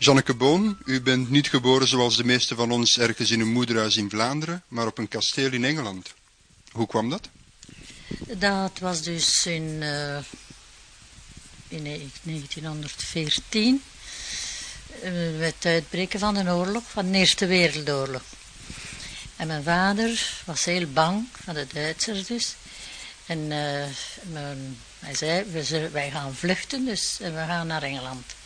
[0.00, 3.96] Janneke Boon, u bent niet geboren zoals de meeste van ons ergens in een moederhuis
[3.96, 6.14] in Vlaanderen, maar op een kasteel in Engeland.
[6.70, 7.28] Hoe kwam dat?
[8.36, 10.18] Dat was dus in, eh,
[11.68, 13.82] in 1914,
[15.02, 18.22] eh, met het uitbreken van de oorlog, van de Eerste Wereldoorlog.
[19.36, 22.54] En mijn vader was heel bang van de Duitsers dus.
[23.26, 23.86] En eh,
[24.22, 28.36] mijn, hij zei, zullen, wij gaan vluchten, dus en we gaan naar Engeland.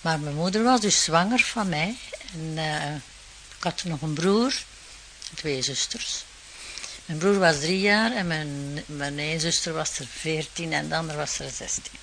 [0.00, 1.96] Maar mijn moeder was dus zwanger van mij.
[2.32, 2.94] En eh,
[3.56, 4.52] ik had nog een broer,
[5.34, 6.24] twee zusters.
[7.04, 11.18] Mijn broer was drie jaar en mijn, mijn zuster was er veertien en de andere
[11.18, 11.98] was er zestien.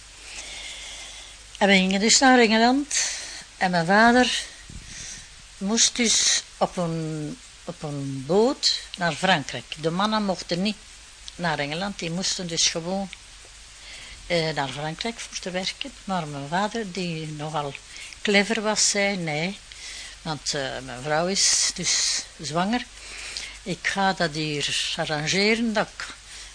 [1.57, 3.09] En we gingen dus naar Engeland.
[3.57, 4.43] En mijn vader
[5.57, 9.75] moest dus op een, op een boot naar Frankrijk.
[9.81, 10.77] De mannen mochten niet
[11.35, 13.09] naar Engeland, die moesten dus gewoon
[14.27, 15.91] eh, naar Frankrijk voor te werken.
[16.03, 17.73] Maar mijn vader, die nogal
[18.27, 19.57] clever was, zei nee.
[20.21, 22.85] Want eh, mijn vrouw is dus zwanger.
[23.63, 26.05] Ik ga dat hier arrangeren dat ik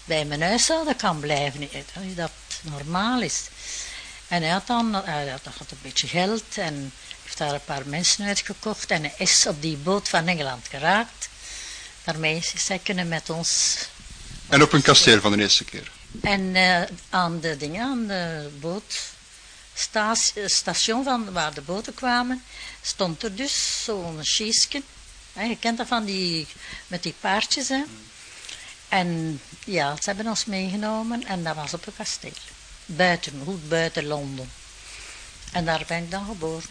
[0.04, 1.60] bij mijn huishouden kan blijven.
[1.60, 3.40] Dat dat normaal is.
[4.28, 7.86] En hij had dan hij had, had een beetje geld en heeft daar een paar
[7.86, 8.90] mensen uitgekocht.
[8.90, 11.28] En hij is op die boot van Engeland geraakt.
[12.04, 13.76] Daarmee is hij kunnen met ons
[14.48, 15.90] En op een kasteel van de eerste keer.
[16.22, 18.50] en eh, aan de dingen, aan de
[19.92, 22.44] bootstation van waar de boten kwamen,
[22.82, 24.82] stond er dus zo'n schiesje.
[25.32, 26.46] Hè, je kent dat van die,
[26.86, 27.82] met die paardjes, hè.
[28.88, 32.32] En ja, ze hebben ons meegenomen en dat was op een kasteel.
[32.86, 34.50] Buiten, goed buiten Londen.
[35.52, 36.68] En daar ben ik dan geboren.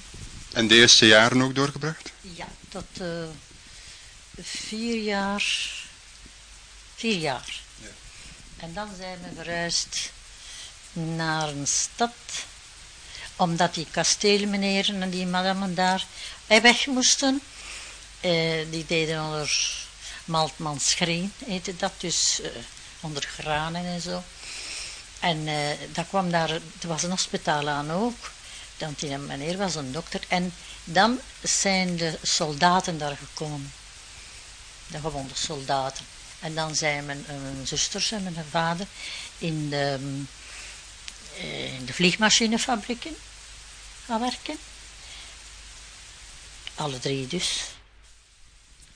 [0.53, 2.11] En de eerste jaren ook doorgebracht?
[2.21, 3.07] Ja, tot eh,
[4.41, 5.43] vier jaar.
[6.95, 7.61] Vier jaar.
[7.77, 7.87] Ja.
[8.57, 10.11] En dan zijn we verhuisd
[10.93, 12.13] naar een stad,
[13.41, 16.05] omdat die kasteelmeneren en die madammen daar
[16.47, 17.41] weg moesten.
[18.19, 19.79] Eh, die deden onder
[20.25, 22.49] Maltmansgreen, heette dat, dus eh,
[22.99, 24.23] onder granen en zo.
[25.19, 28.31] En eh dat kwam daar, er was een hospitaal aan ook,
[28.77, 30.21] want die meneer was een dokter.
[30.27, 33.73] En dan zijn de soldaten daar gekomen,
[34.87, 36.05] de gewonde soldaten.
[36.39, 38.87] En dan zijn mijn, eh, mijn zusters en mijn vader
[39.37, 39.99] in de,
[41.77, 43.15] in de vliegmachinefabrieken
[44.05, 44.57] gaan werken.
[46.75, 47.71] Alle drie dus.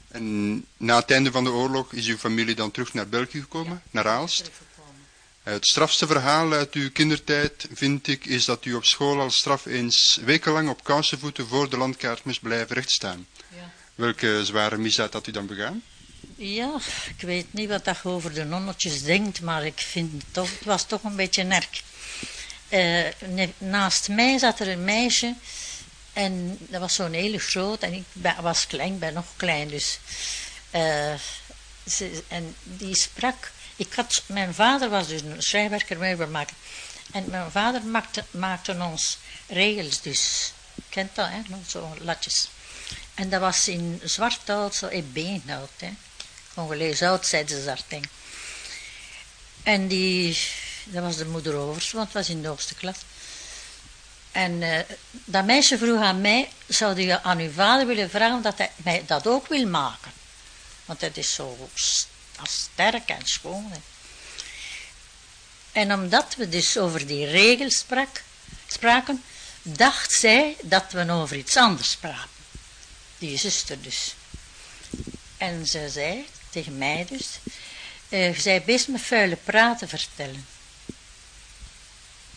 [0.08, 3.82] En na het einde van de oorlog is uw familie dan terug naar België gekomen,
[3.92, 4.38] naar Aalst.
[4.38, 5.02] Teruggekomen.
[5.44, 9.66] Het strafste verhaal uit uw kindertijd, vind ik, is dat u op school als straf
[9.66, 13.28] eens wekenlang op kousenvoeten voor de landkaart moest blijven rechtstaan.
[13.56, 13.72] Ja.
[13.96, 15.84] Welke zware misdaad had u dan begaan?
[16.36, 16.80] Ja,
[17.18, 20.66] ik weet niet wat dat over de nonnetjes denkt, maar ik vind het toch, het
[20.66, 21.82] was toch een beetje nerk.
[22.75, 25.36] Eh, naast mij zat er een meisje
[26.13, 28.03] en dat was zo'n hele groot en ik
[28.40, 30.00] was klein, ik ben nog klein dus.
[30.72, 31.14] Eh,
[31.88, 36.56] ze, en die sprak, ik had, mijn vader was dus een schrijnwerker, meubelmaker.
[37.12, 40.53] En mijn vader maakte, maakte ons regels dus.
[40.90, 41.41] Kent dat, hè?
[41.68, 42.50] Zo'n latjes.
[43.14, 45.90] En dat was in zwart hout, zo in beenhout, hè.
[46.53, 48.09] Congolees hout, zeiden ze daar tegen.
[49.64, 50.38] En die,
[50.85, 52.97] dat was de moeder overs, want het was in de hoogste klas.
[54.31, 54.79] En eh,
[55.09, 59.03] dat meisje vroeg aan mij, zou je aan uw vader willen vragen dat hij mij
[59.06, 60.12] dat ook wil maken?
[60.85, 61.69] Want het is zo
[62.44, 63.72] sterk en schoon.
[65.72, 68.23] En omdat we dus over die regels sprak,
[68.67, 69.23] spraken,
[69.62, 72.29] dacht zij dat we over iets anders spraken.
[73.17, 74.16] Die zuster dus.
[75.38, 77.28] En ze zei tegen mij dus,
[78.09, 80.46] je zei best me vuile praten vertellen.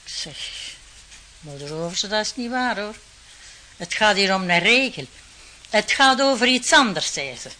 [0.09, 0.37] Ik zeg,
[1.41, 2.97] moeder Overse, dat is niet waar hoor.
[3.77, 5.07] Het gaat hier om een regel.
[5.71, 7.51] Het gaat over iets anders, zei ze.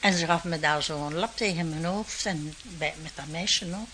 [0.00, 3.88] En ze gaf me daar zo'n lap tegen mijn hoofd en met dat meisje ook.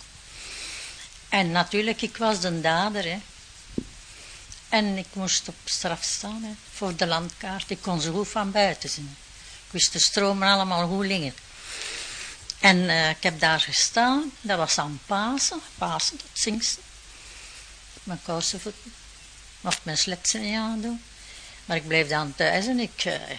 [1.29, 3.19] En natuurlijk, ik was de dader, hè.
[4.69, 7.71] En ik moest op straf staan, hè, voor de landkaart.
[7.71, 9.17] Ik kon ze goed van buiten zien.
[9.67, 11.35] Ik wist de stromen allemaal goed liggen.
[12.61, 16.83] En eh, ik heb daar gestaan, dat was aan Pasen, Pasen tot Singsten.
[18.03, 18.93] Mijn kousenvoeten,
[19.61, 21.03] mocht mijn sletsen niet aandoen.
[21.65, 23.31] Maar ik bleef dan thuis en ik, eh,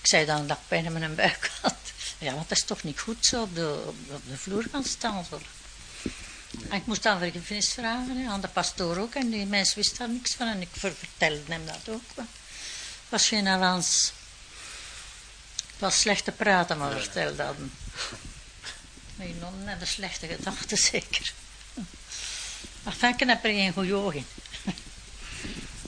[0.00, 1.74] ik zei dan dat ik pijn in mijn buik had.
[2.18, 4.84] Ja, want dat is toch niet goed zo op de, op de, de vloer gaan
[4.84, 5.26] staan.
[6.68, 9.14] En ik moest dan vergiffenis vragen aan de pastoor ook.
[9.14, 10.48] En die mens wist daar niks van.
[10.48, 12.02] En ik ver- vertelde hem dat ook.
[12.14, 12.26] Het
[13.08, 14.12] was geen avans.
[15.66, 17.54] Het was slecht te praten, maar vertelde dat.
[17.56, 17.72] hem.
[19.16, 21.32] Die nonnen hebben slechte gedachten, zeker.
[22.82, 24.26] Maar heb er geen goede oog in.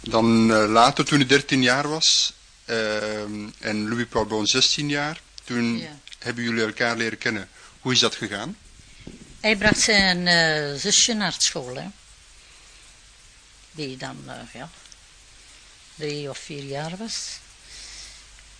[0.02, 2.32] Dan eh, later, toen u 13 jaar was
[2.64, 5.98] ehm, en Louis Paul Boon 16 jaar, toen Ja.
[6.18, 7.48] hebben jullie elkaar leren kennen.
[7.80, 8.56] Hoe is dat gegaan?
[9.40, 11.86] Hij bracht zijn eh, zusje naar school, hè.
[13.70, 14.70] Die dan, eh, ja,
[15.94, 17.28] drie of vier jaar was.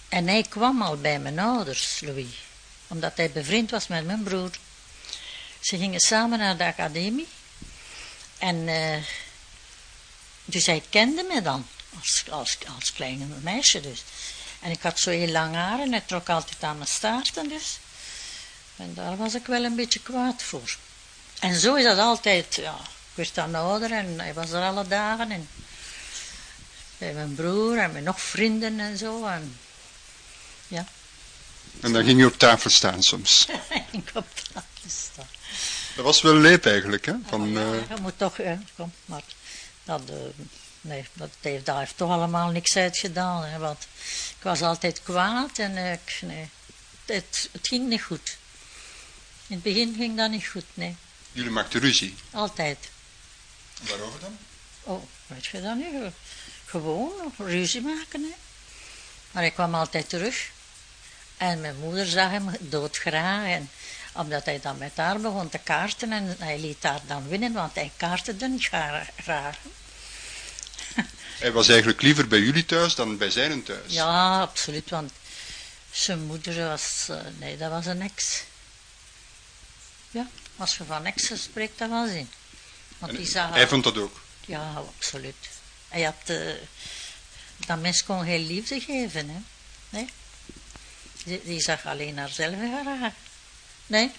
[0.08, 2.26] En hij kwam al bij mijn ouders, Louis.
[2.86, 4.50] Omdat hij bevriend was met mijn broer.
[5.60, 7.28] Ze gingen samen naar de academie.
[8.42, 9.02] En eh,
[10.44, 11.66] dus hij kende me dan.
[11.98, 14.04] Als, als, als kleine meisje dus.
[14.60, 17.78] En ik had zo heel lang haar en hij trok altijd aan mijn staarten dus.
[18.76, 20.76] En daar was ik wel een beetje kwaad voor.
[21.40, 22.74] En zo is dat altijd, ja.
[22.80, 25.30] Ik werd dan ouder en hij was er alle dagen.
[25.30, 25.48] En
[26.98, 29.26] bij mijn broer en met nog vrienden en zo.
[29.26, 29.58] En
[30.68, 30.86] ja,
[31.80, 33.46] En dan ging je op tafel staan soms.
[33.90, 35.28] ik op tafel staan.
[35.94, 37.14] Dat was wel leep eigenlijk, hè?
[37.26, 39.22] Van, Ja, eh, je moet toch, ja, kom, maar
[39.84, 40.16] dat, eh,
[40.80, 43.44] nee, dat heeft, dat heeft toch allemaal niks uitgedaan.
[43.44, 43.82] Hè, want
[44.38, 46.48] ik was altijd kwaad en eh, ik, nee,
[47.06, 48.36] het, het ging niet goed.
[49.46, 50.96] In het begin ging dat niet goed, nee.
[51.32, 52.14] jullie maakten ruzie.
[52.30, 52.90] Altijd.
[53.82, 54.38] Waarover dan?
[54.82, 56.12] Oh, weet je dat niet?
[56.64, 58.34] Gewoon ruzie maken, hè.
[59.30, 60.50] Maar hij kwam altijd terug.
[61.36, 63.46] En mijn moeder zag hem doodgraag.
[63.46, 63.70] En
[64.12, 67.74] omdat hij dan met haar begon te kaarten en hij liet haar dan winnen, want
[67.74, 69.56] hij kaartte dan gra- graag.
[71.38, 73.92] Hij was eigenlijk liever bij jullie thuis dan bij zijn thuis.
[73.92, 75.12] Ja, absoluut, want
[75.90, 78.42] zijn moeder was, eh, nee, dat was een ex.
[80.10, 80.26] Ja,
[80.56, 82.26] als je van exen spreekt, dat was hij.
[82.98, 84.20] Want die zag Hij vond dat ook.
[84.46, 85.34] Ja, absoluut.
[85.88, 86.38] Hij had, eh,
[87.66, 89.38] dat mens kon geen liefde geven, hè.
[89.90, 90.08] Nee.
[91.24, 93.12] Die, die zag alleen haarzelf graag.
[93.92, 94.10] Nee.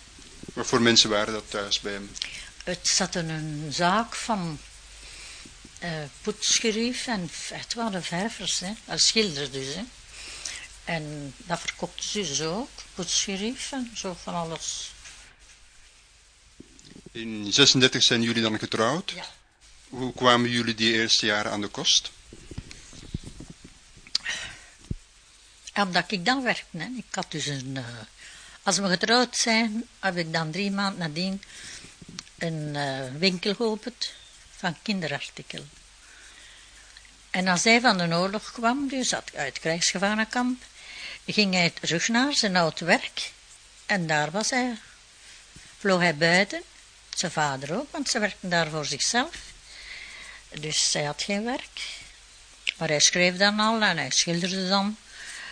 [0.53, 2.11] Wat voor mensen waren dat thuis bij hem?
[2.63, 4.59] Het zat in een zaak van
[5.79, 8.73] eh poetsgerief en het waren ververs, hè.
[8.85, 9.83] Als schilder dus, hè.
[10.83, 14.91] En dat verkochten ze dus ook, poetsgerief en zo van alles.
[17.11, 19.11] In 36 zijn jullie dan getrouwd.
[19.11, 19.25] Ja.
[19.89, 22.11] Hoe kwamen jullie die eerste jaren aan de kost?
[25.75, 26.77] Omdat ik dan werkte.
[26.77, 26.85] Hè.
[26.85, 27.77] Ik had dus een.
[28.63, 31.43] Als we getrouwd zijn, heb ik dan drie maanden nadien
[32.37, 34.13] een eh, winkel geopend
[34.55, 35.69] van kinderartikelen.
[37.29, 40.63] En als hij van de oorlog kwam, dus uit uit krijgsgevangenkamp,
[41.25, 43.31] ging hij terug naar zijn oud werk.
[43.85, 44.77] En daar was hij,
[45.77, 46.61] vloog hij buiten,
[47.09, 49.35] zijn vader ook, want ze werkten daar voor zichzelf.
[50.59, 51.81] Dus hij had geen werk.
[52.77, 54.97] Maar hij schreef dan al en hij schilderde dan.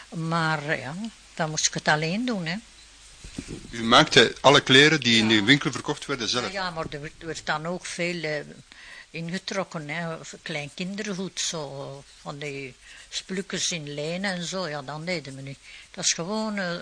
[0.09, 0.95] Maar ja,
[1.33, 2.45] dan moest ik het alleen doen.
[2.45, 2.55] Hè.
[3.69, 6.51] U maakte alle kleren die in de winkel verkocht werden zelf.
[6.51, 8.39] Ja, maar er werd, dan ook veel eh,
[9.09, 9.89] ingetrokken.
[9.89, 10.15] Hè.
[10.15, 12.75] Of Klein kindergoed, zo, van die
[13.09, 14.67] splukjes in lijnen en zo.
[14.67, 15.59] Ja, dan deden we niet.
[15.91, 16.75] Dat is gewoon, eh,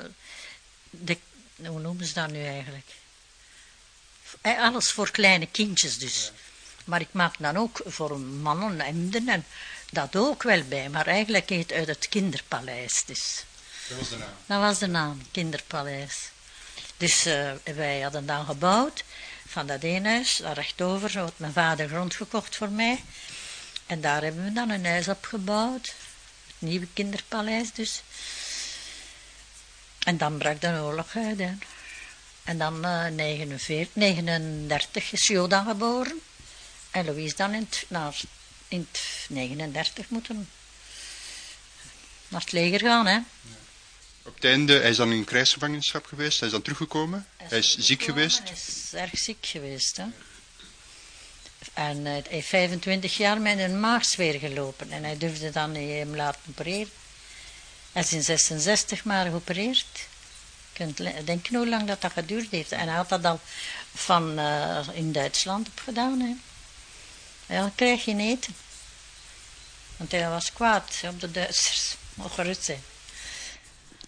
[0.89, 1.17] de,
[1.55, 2.87] hoe noemen ze dat nu eigenlijk?
[4.41, 6.31] Eh, Alles voor kleine kindjes dus.
[6.85, 9.45] Maar ik maak dan ook voor mannen hemden en
[9.91, 10.89] dat ook wel bij.
[10.89, 13.43] Maar eigenlijk heet het uit het kinderpaleis dus.
[13.89, 14.33] Dat was de naam.
[14.45, 16.31] Dat was de naam, Kinderpaleis.
[16.97, 19.03] Dus eh, wij hadden dan gebouwd
[19.47, 23.03] van dat ene huis, daar rechtdover, had mijn vader grond gekocht voor mij.
[23.85, 25.85] En daar hebben we dan een huis opgebouwd,
[26.47, 28.01] het nieuwe Kinderpaleis dus.
[29.99, 31.39] En dan brak de oorlog uit.
[31.39, 31.51] Hè.
[32.43, 36.21] En dan eh 49, 39 is Joda geboren.
[36.91, 38.21] En Louise dan in het, naar,
[38.67, 40.49] in het 39 moeten
[42.27, 43.07] naar het leger gaan.
[43.07, 43.19] Hè.
[44.29, 47.27] Op het einde, hij is dan in krijgsgevangenschap geweest, hij is dan teruggekomen.
[47.37, 48.41] Hij is ziek geweest.
[48.43, 49.97] Hij is erg ziek geweest.
[49.97, 50.05] Hè?
[51.73, 54.91] En eh, hij heeft 25 jaar met een maagsfeer gelopen.
[54.91, 56.91] En hij durfde dan niet hem laten opereren.
[57.91, 60.07] Hij is in 66 maar geopereerd.
[60.73, 62.71] Je denken hoe lang dat, dat geduurd heeft.
[62.71, 63.39] En hij had dat al
[63.93, 66.19] van eh, in Duitsland opgedaan.
[66.19, 66.35] Hè?
[67.55, 68.55] Hij kreeg geen eten.
[69.97, 71.95] Want hij was kwaad op de Duitsers.
[72.13, 72.83] Mocht gerust zijn.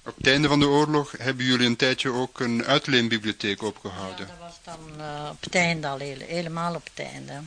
[0.05, 4.27] Op het einde van de oorlog hebben jullie een tijdje ook een uitleenbibliotheek Ja, opgehouden.
[4.27, 7.41] dat was dan eh, op het einde al, hele- helemaal op het einde.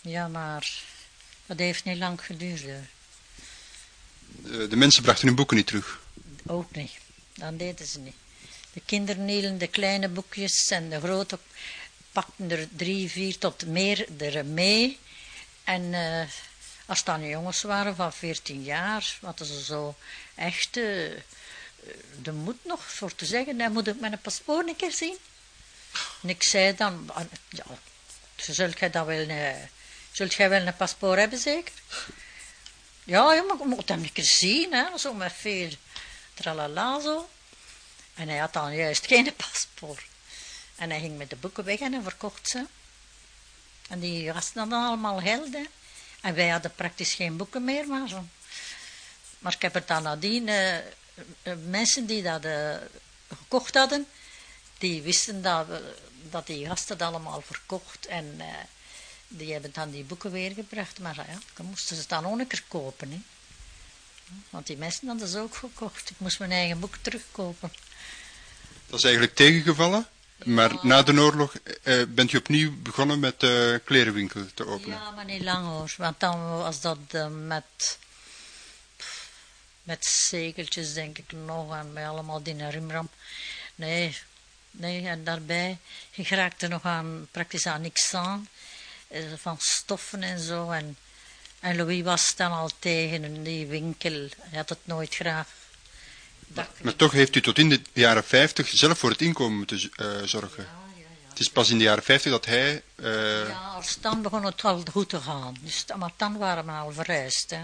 [0.00, 0.72] Ja, maar
[1.46, 2.62] dat heeft niet lang geduurd.
[2.62, 2.80] hè.
[4.62, 6.00] Eh, De mensen brachten hun boeken niet terug.
[6.46, 6.92] Ook niet.
[7.34, 8.14] Dat deden ze niet.
[8.72, 11.38] De kinderen hielden de kleine boekjes en de grote
[12.12, 14.98] pakten er drie, vier tot meer er mee.
[15.64, 16.28] En eh,
[16.86, 19.94] als het dan jongens waren van 14 jaar, hadden ze zo
[20.34, 21.10] echt eh,
[22.22, 25.16] de moed nog voor te zeggen, dan moet ik mijn paspoort een keer zien.
[26.22, 27.64] En ik zei dan, ah, ja,
[28.36, 29.54] zult jij dat wel eh,
[30.12, 31.72] Zult jij wel een paspoort hebben, zeker?
[33.04, 34.98] Ja, je moet hem een keer zien, hè.
[34.98, 35.70] Zo met veel
[36.34, 37.28] tralala zo.
[38.14, 40.04] En hij had dan juist geen paspoort.
[40.76, 42.66] En hij ging met de boeken weg en hij verkocht ze.
[43.88, 45.64] En die gasten hadden allemaal geld, hè.
[46.20, 48.24] En wij hadden praktisch geen boeken meer, maar zo.
[49.42, 50.76] Maar ik heb het dan nadien, eh,
[51.68, 52.76] mensen die dat eh,
[53.28, 54.06] gekocht hadden,
[54.78, 55.94] die wisten dat, we,
[56.30, 58.06] dat die gasten het allemaal verkocht.
[58.06, 58.40] En
[59.28, 60.98] die hebben dan die boeken weergebracht.
[60.98, 63.10] Maar ja, dan moesten ze dan ook een keer kopen.
[63.10, 63.20] Hè.
[64.50, 66.10] Want die mensen hadden ze ook gekocht.
[66.10, 67.72] Ik moest mijn eigen boek terugkopen.
[68.86, 70.06] Dat is eigenlijk tegengevallen.
[70.44, 74.98] Maar na de oorlog eh, bent u opnieuw begonnen met de klerenwinkel te openen.
[74.98, 75.94] Ja, maar niet lang hoor.
[75.96, 77.98] Want dan was dat eh, met,
[79.82, 81.74] met zegeltjes, denk ik nog.
[81.74, 83.08] En bij allemaal die rimram.
[83.74, 84.16] Nee,
[84.70, 85.78] nee, en daarbij,
[86.10, 88.48] je raakte nog aan, praktisch aan niks aan.
[89.08, 90.70] eh, Van stoffen en zo.
[90.70, 90.96] En,
[91.60, 94.28] en Louis was dan al tegen in die winkel.
[94.38, 95.46] Hij had het nooit graag.
[96.46, 99.90] Dat Maar toch heeft u tot in de jaren 50 zelf voor het inkomen moeten
[99.96, 100.62] eh, zorgen.
[100.64, 101.28] Ja, ja, ja.
[101.28, 102.82] Het is pas in de jaren 50 dat hij...
[102.94, 105.56] eh, Ja, als dan begon het al goed te gaan.
[105.60, 107.50] Dus, maar dan waren we al verhuisd.
[107.50, 107.62] Hè.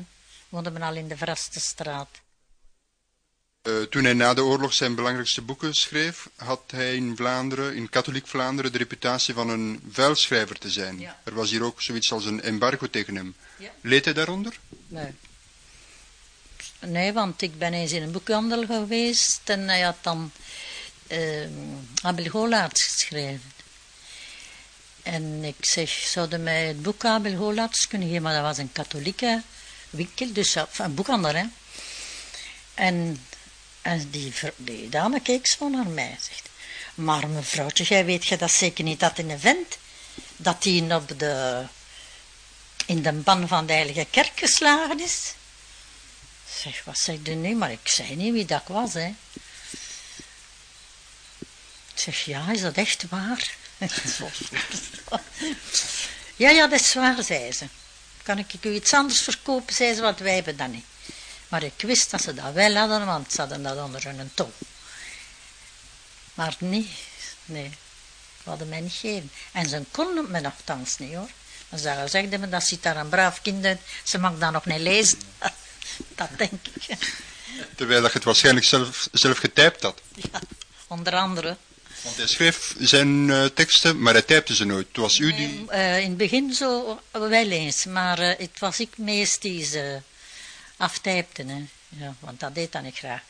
[0.49, 2.09] Woonden we al in de Vrastenstraat.
[3.63, 7.89] eh, toen hij na de oorlog zijn belangrijkste boeken schreef, had hij in Vlaanderen, in
[7.89, 10.99] katholiek Vlaanderen, de reputatie van een vuilschrijver te zijn.
[11.01, 11.21] Ja.
[11.25, 13.35] Er was hier ook zoiets als een embargo tegen hem.
[13.59, 13.71] Ja.
[13.81, 14.59] Leed hij daaronder?
[14.89, 15.15] Nee.
[16.81, 20.33] Nee, want ik ben eens in een boekhandel geweest en hij had dan
[21.09, 21.47] uh,
[22.03, 23.53] Abel Golaerts geschreven.
[25.03, 28.73] En ik zeg, zouden mij het boek Abel Golaerts kunnen geven, maar dat was een
[28.73, 29.43] katholieke
[29.91, 31.45] winkel, dus ja, een boekhandel, hè.
[32.75, 33.27] En,
[33.83, 36.49] en die, dame keek zo naar mij, zegt,
[36.95, 39.79] maar mevrouwtje, jij weet je dat zeker niet, dat in een vent,
[40.37, 41.67] dat die op de,
[42.87, 45.35] in de ban van de Heilige Kerk geslagen is.
[46.63, 47.55] Zeg, wat zeg je nu?
[47.55, 49.15] Maar ik zei niet wie dat was, hè.
[51.95, 53.57] Ik zeg, ja, is dat echt waar?
[56.37, 57.67] ja, ja, dat is waar, zei ze.
[58.29, 60.85] Kan ik u iets anders verkopen, zei ze, want wij hebben dat niet.
[61.49, 64.53] Maar ik wist dat ze dat wel hadden, want ze hadden dat onder hun tong.
[66.35, 66.91] Maar niet,
[67.45, 67.71] nee,
[68.43, 69.31] ze hadden mij niet gegeven.
[69.53, 71.29] En ze konden het me nogthans niet, hoor.
[71.69, 74.65] Maar ze zegden me, dat ziet daar een braaf kind uit, ze mag dat nog
[74.65, 75.19] niet lezen.
[76.17, 76.99] dat denk ik,
[77.77, 80.01] Terwijl hij het waarschijnlijk zelf, zelf getypt had.
[80.15, 80.41] ja,
[80.87, 81.57] onder andere.
[82.03, 84.87] Want hij schreef zijn eh, teksten, maar hij typte ze nooit.
[84.87, 85.65] Het was u die...
[85.71, 90.01] Eh, in het begin zo wel eens, maar eh, het was ik meest die ze
[90.77, 91.45] aftypte.
[91.47, 91.65] Hè.
[91.89, 93.21] Ja, want dat deed hij niet graag.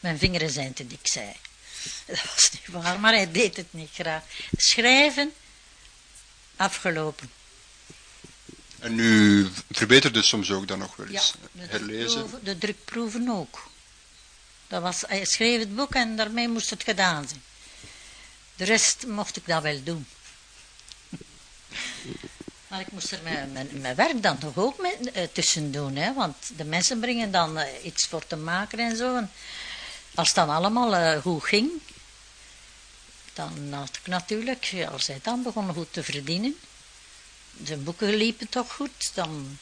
[0.00, 1.32] Mijn vingeren zijn te dik, zei.
[2.06, 4.22] Dat was niet waar, maar hij deed het niet graag.
[4.56, 5.32] Schrijven,
[6.56, 7.30] afgelopen.
[8.78, 11.34] En u verbeterde soms ook dan nog wel Ja, eens.
[11.52, 12.08] de Herlezen.
[12.08, 13.68] drukproeven, de drukproeven ook.
[14.68, 17.42] Dat was, hij schreef het boek en daarmee moest het gedaan zijn.
[18.56, 20.06] De rest mocht ik dat wel doen.
[22.68, 26.14] Maar ik moest er mijn, mijn, werk dan toch ook mee, eh, tussen doen, hè?
[26.14, 29.20] want de mensen brengen dan eh, iets voor te maken en zo.
[30.14, 31.70] Als het dan allemaal eh, goed ging,
[33.32, 36.56] dan had ik natuurlijk, als hij dan begon goed te verdienen,
[37.64, 39.58] zijn boeken liepen toch goed, dan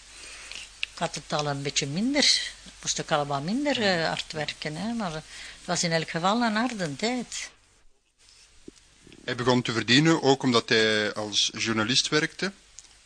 [0.95, 4.93] had het al een beetje minder, moest ik al wat minder hard werken, hè?
[4.93, 5.25] maar het
[5.65, 7.53] was in elk geval een harde tijd.
[9.25, 12.53] Hij begon te verdienen ook omdat hij als journalist werkte.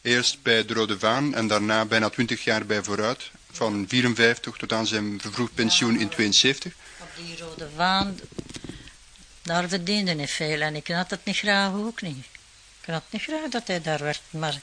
[0.00, 3.30] Eerst bij de Rode Vaan en daarna bijna 20 jaar bij Vooruit.
[3.50, 6.72] Van 54 tot aan zijn vervroegd pensioen in 72.
[7.00, 8.20] Op die rode vaan,
[9.42, 12.26] daar verdiende hij veel en ik had het niet graag ook niet.
[12.80, 14.60] Ik had niet graag dat hij daar werkte, maar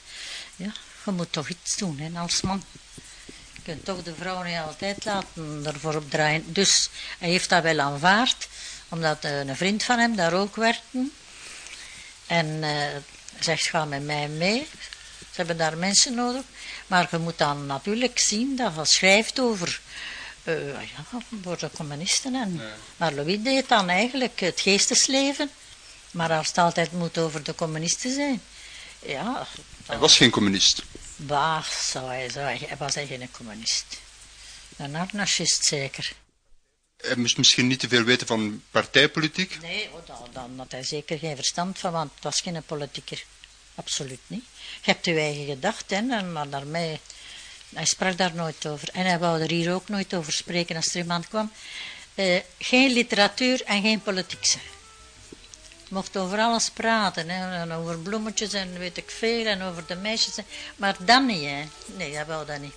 [0.55, 0.71] ja,
[1.05, 2.63] je moet toch iets doen hè, als man.
[3.25, 6.53] Je kunt toch de vrouw niet altijd laten ervoor opdraaien.
[6.53, 8.47] Dus hij heeft dat wel aanvaard,
[8.89, 11.09] omdat eh, een vriend van hem daar ook werkte.
[12.27, 12.87] En eh,
[13.39, 14.67] zegt, ga met mij mee.
[15.19, 16.41] Ze hebben daar mensen nodig.
[16.87, 19.79] Maar je moet dan natuurlijk zien dat je schrijft over,
[20.43, 22.35] eh, ja, voor de communisten.
[22.35, 22.61] En,
[22.97, 25.49] Maar Louis deed dan eigenlijk het geestesleven.
[26.11, 28.41] Maar als het altijd moet over de communisten zijn.
[29.05, 29.47] Ja,
[29.85, 30.83] Hij was geen communist.
[31.15, 33.85] Bah, zou hij, zou hij, hij was hij geen communist.
[34.77, 36.13] Een anarchist zeker.
[37.15, 39.57] Misschien niet te veel weten van partijpolitiek.
[39.61, 43.23] Nee, oh, dan, had hij zeker geen verstand van, want het was geen politieker.
[43.75, 44.43] Absoluut niet.
[44.83, 46.99] Je hebt uw eigen gedachten, en- maar daarmee...
[47.75, 48.89] Hij sprak daar nooit over.
[48.93, 51.51] En hij wou er hier ook nooit over spreken als er iemand kwam.
[52.15, 54.63] Eh, geen literatuur en geen politiek zijn.
[55.89, 57.29] mocht over alles praten.
[57.29, 57.61] Hè.
[57.61, 59.45] En over bloemetjes en weet ik veel.
[59.45, 60.35] En over de meisjes.
[60.75, 61.63] Maar dan niet, hè.
[61.95, 62.73] Nee, hij wou dat niet.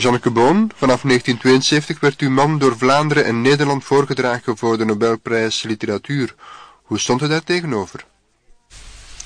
[0.00, 5.62] Janneke Boon, vanaf 1972 werd uw man door Vlaanderen en Nederland voorgedragen voor de Nobelprijs
[5.62, 6.34] Literatuur.
[6.82, 8.04] Hoe stond u daar tegenover?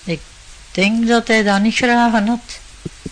[0.05, 0.21] Ik
[0.73, 2.59] denk dat hij dat niet graag had.
[2.83, 3.11] Ik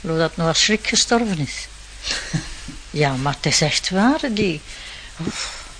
[0.00, 1.68] geloof dat hij nog schrik gestorven is.
[3.02, 4.20] ja, maar het is echt waar.
[4.30, 4.60] Die,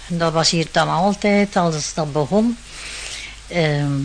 [0.08, 2.58] en dat was hier dan altijd, als dat begon.
[3.46, 4.00] Ehm,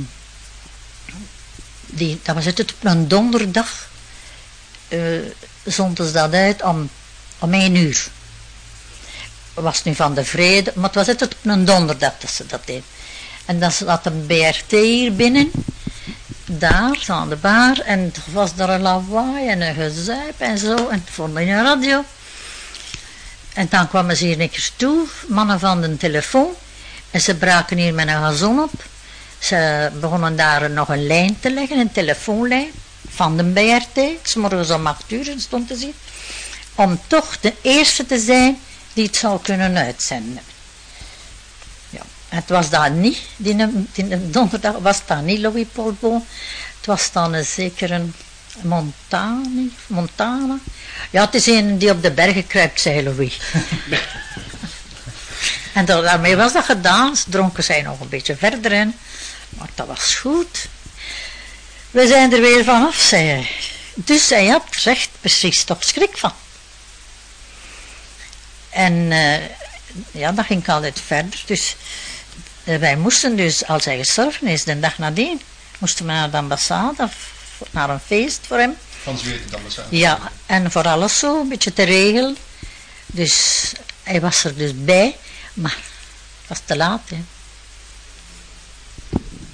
[1.86, 3.88] die, dat was het op een donderdag.
[4.90, 5.22] Uh,
[5.64, 6.90] zonden dat uit om,
[7.40, 8.08] om één uur.
[9.54, 12.46] Het was nu van de vrede, maar het was het op een donderdag dat ze
[12.46, 12.84] dat deed.
[13.46, 15.52] En dan zat een BRT hier binnen,
[16.46, 20.88] daar, aan de bar, en er was er een lawaai en een gezuip en zo,
[20.88, 22.04] en voor een radio.
[23.54, 26.54] En dan kwamen ze hier keer toe, mannen van de telefoon,
[27.12, 28.72] en ze braken hier met een gazon op.
[29.40, 32.72] Ze begonnen daar nog een lijn te leggen, een telefoonlijn
[33.10, 35.94] van de BRT, s morgens om acht uur stond te zien,
[36.76, 38.60] om toch de eerste te zijn
[38.94, 40.44] die het zou kunnen uitzenden.
[41.90, 43.56] Ja, het was daar niet, die,
[43.92, 45.96] die donderdag was dat niet Louis Paul
[46.78, 48.06] het was dan een zekere
[48.64, 50.60] Montani, Montana.
[51.10, 53.40] Ja, het is een die op de bergen kruipt, zei Louis.
[55.74, 58.96] en daarmee was dat gedaan, dronken zij nog een beetje verder in,
[59.50, 60.68] maar dat was goed.
[61.92, 63.50] We zijn er weer vanaf, zei hij.
[63.94, 66.34] Dus hij had recht precies toch schrik van.
[68.70, 69.36] En uh,
[70.12, 71.44] ja, dat ging altijd verder.
[71.46, 71.76] Dus
[72.64, 75.42] uh, wij moesten dus, als hij gestorven is, de dag nadien,
[75.78, 77.32] moesten we naar de ambassade, of
[77.72, 78.76] naar een feest voor hem.
[79.04, 79.98] Van Zweden, de ambassade?
[79.98, 82.38] Ja, en voor alles zo, een beetje te regelen.
[83.06, 83.72] Dus
[84.04, 85.18] hij was er dus bij,
[85.54, 85.78] maar
[86.40, 87.18] het was te laat, hè.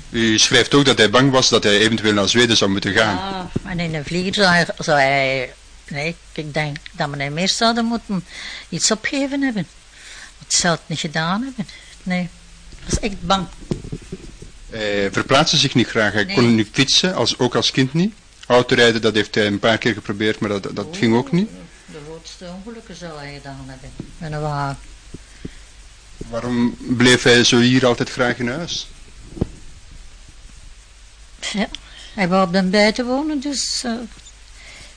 [0.09, 3.15] U schrijft ook dat hij bang was dat hij eventueel naar Zweden zou moeten gaan.
[3.15, 5.53] Ja, en in een vlieger zou hij, zou hij
[5.87, 8.25] nee, ik denk dat we meer zouden moeten
[8.69, 9.67] iets opgeven hebben.
[10.37, 11.67] Want hij zou het niet gedaan hebben.
[12.03, 12.29] Nee,
[12.75, 13.47] hij was echt bang.
[14.75, 16.13] Hij verplaatste zich niet graag.
[16.13, 18.13] Hij kon niet fietsen, als, ook als kind niet.
[18.47, 21.49] Autorijden, dat heeft hij een paar keer geprobeerd, maar dat, dat ging ook niet.
[21.85, 23.91] De grootste ongelukken zou hij gedaan hebben.
[24.17, 24.77] Met een wagen.
[26.17, 28.87] Waarom bleef hij zo hier altijd graag in huis?
[31.51, 31.67] Ja,
[32.13, 33.93] hij wou op de buiten wonen, dus uh,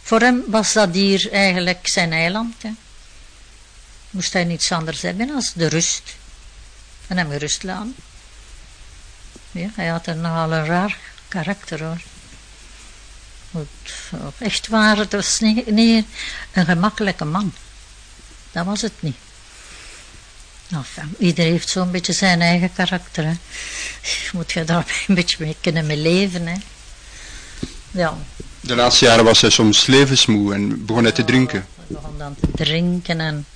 [0.03, 2.63] voor hem was dat hier eigenlijk zijn eiland.
[2.63, 2.71] Hè.
[4.11, 6.17] Moest hij niets anders hebben als de rust.
[7.07, 7.95] En hem gerust laten.
[9.51, 10.97] Ja, hij had een nogal een raar
[11.29, 12.01] karakter hoor.
[14.39, 16.07] Echt waar, het was niet, niet
[16.53, 17.53] een gemakkelijke man.
[18.53, 19.17] Dat was het niet.
[20.71, 23.25] Enfin, iedereen heeft zo'n beetje zijn eigen karakter.
[23.25, 23.33] Hè.
[24.33, 26.47] Moet je daar een beetje mee kunnen mee leven.
[26.47, 26.55] Hè.
[27.91, 28.17] Ja.
[28.61, 31.67] De laatste jaren was hij soms levensmoe en begon hij te drinken.
[31.77, 33.47] Hij begon dan te drinken en...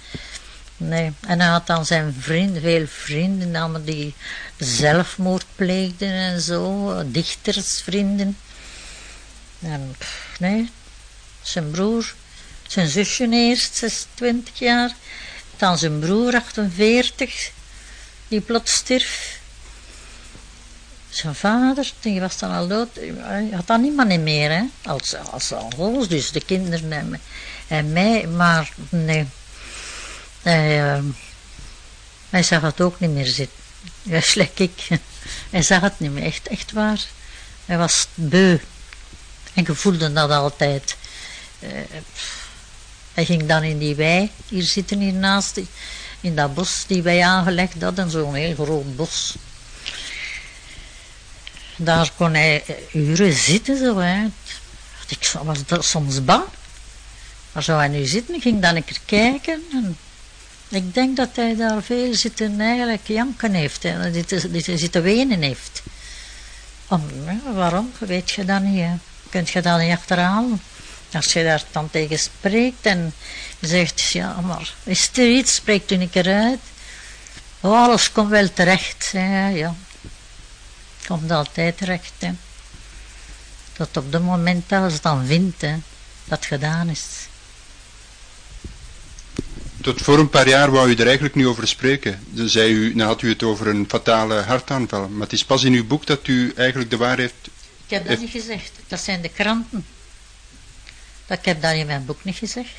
[0.77, 4.15] Nee, en hij had dan zijn vrienden, veel vrienden, allemaal die
[4.63, 8.37] zelfmoord pleegden en zo, dichtersvrienden.
[9.61, 9.97] En
[10.39, 10.71] nee,
[11.43, 12.15] zijn broer,
[12.67, 14.95] zijn zusje eerst, 26 jaar,
[15.57, 17.51] dan zijn broer 48,
[18.29, 19.41] die plots stierf.
[21.09, 25.53] Zijn vader, die was dan al dood, hij had dan niemand meer, hè, als, als,
[25.53, 27.21] als dus de kinderen en,
[27.67, 29.27] en mij, maar nee,
[30.43, 31.05] hij, uh,
[32.31, 33.62] hij zag het ook niet meer zitten.
[34.03, 34.89] Ja, slecht ik.
[35.51, 37.01] Hij zag het niet meer, echt, echt waar.
[37.65, 38.59] Hij was beu.
[39.55, 40.97] En je voelde dat altijd.
[41.61, 41.71] Uh,
[43.15, 45.61] hij ging dan in die wei, hier zitten hiernaast,
[46.21, 49.35] in dat bos die wij aangelegd hadden, zo'n heel groot bos.
[51.77, 54.25] Daar kon hij uren zitten zo, hè.
[55.09, 56.45] Ik was soms bang.
[57.53, 58.41] Waar zou hij nu zitten?
[58.41, 59.63] Ging dan een keer kijken.
[59.73, 59.97] En
[60.73, 63.83] ik denk dat hij daar veel zitten eigenlijk janken heeft.
[63.83, 64.11] Hè.
[64.11, 65.83] Dit zitten wenen heeft.
[66.89, 67.03] Om,
[67.55, 67.93] waarom?
[67.99, 68.95] Weet je dat niet, hè?
[69.31, 70.63] Kunt je dat niet achterhalen?
[71.13, 73.15] Als je daar dan tegen spreekt en
[73.61, 76.61] zegt, ja, maar is er iets, spreekt u een keer uit.
[77.61, 79.11] Oh, alles komt wel terecht.
[79.13, 79.75] Ja, ja.
[81.07, 82.13] Komt altijd terecht.
[82.19, 82.31] Hè.
[83.73, 85.75] Tot op het moment dat het dan vindt, hè,
[86.25, 87.05] dat gedaan is.
[89.83, 92.21] Tot voor een paar jaar wou u er eigenlijk niet over spreken.
[92.31, 95.09] Dan, zei u, dan had u het over een fatale hartaanval.
[95.09, 97.33] Maar het is pas in uw boek dat u eigenlijk de waarheid
[97.87, 98.73] heb dat Heeft- niet gezegd.
[98.87, 99.85] Dat zijn de kranten.
[101.27, 102.75] Dat, ik heb dat in mijn boek niet gezegd.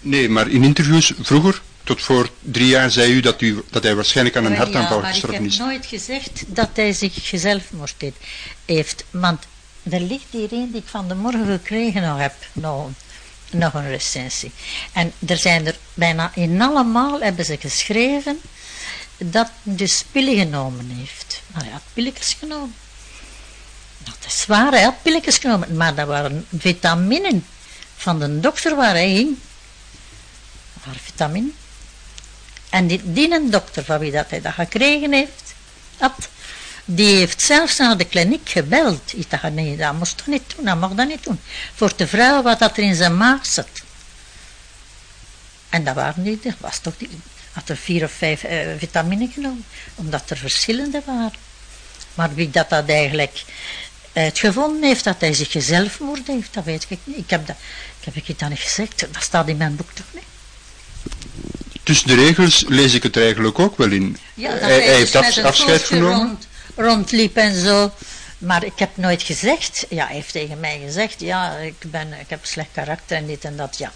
[0.00, 3.94] Nee, maar in interviews vroeger, tot voor drie jaar, zei u dat, u, dat hij
[3.94, 5.58] waarschijnlijk aan een hartaanval ja, maar ik gestorven heb is.
[5.58, 8.04] nooit gezegd dat hij zich zelfmoord
[8.64, 9.04] heeft.
[9.10, 9.42] Want
[9.82, 12.34] er ligt een die ik van de morgen gekregen nog heb.
[12.52, 12.90] Nog,
[13.54, 14.52] nog een recensie.
[14.92, 18.40] En er zijn er bijna in allemaal hebben ze geschreven
[19.16, 21.42] dat dus pillen genomen heeft.
[21.52, 22.74] Maar hij had pilletjes genomen.
[23.98, 25.76] Dat is waar, hij had pilletjes genomen.
[25.76, 27.46] Maar dat waren vitaminen
[27.96, 29.38] van de dokter waar hij ging.
[30.84, 31.54] Dat waren.
[32.70, 35.54] En die, die een dokter van wie dat hij dat gekregen heeft,
[35.98, 36.28] had,
[36.84, 39.12] die heeft zelfs naar de kliniek gebeld.
[39.14, 41.40] Ik dacht, nee, dat moest dat niet doen, dat mag dat niet doen.
[41.74, 43.68] Voor te vragen wat dat er in zijn maag zat.
[45.68, 47.08] En dat waren die, dat was toch die,
[47.52, 51.32] had er vier of vijf eh, vitamine genomen, omdat er verschillende waren.
[52.14, 53.44] Maar wie dat, dat eigenlijk
[54.12, 57.16] uitgevonden heeft, dat hij zich gezelfmoord heeft, dat weet ik niet.
[57.16, 57.56] Ik heb dat,
[58.00, 60.22] ik heb ik dat niet gezegd, dat staat in mijn boek toch niet?
[61.82, 64.16] Tussen de regels lees ik het eigenlijk ook wel in.
[64.34, 66.16] Ja, hij, hij dus heeft met af- afscheid genomen.
[66.16, 67.92] Rond, rondliep en zo.
[68.38, 72.30] Maar ik heb nooit gezegd, ja, hij heeft tegen mij gezegd, ja, ik, ben, ik
[72.30, 73.92] heb slecht karakter en dit en dat, ja.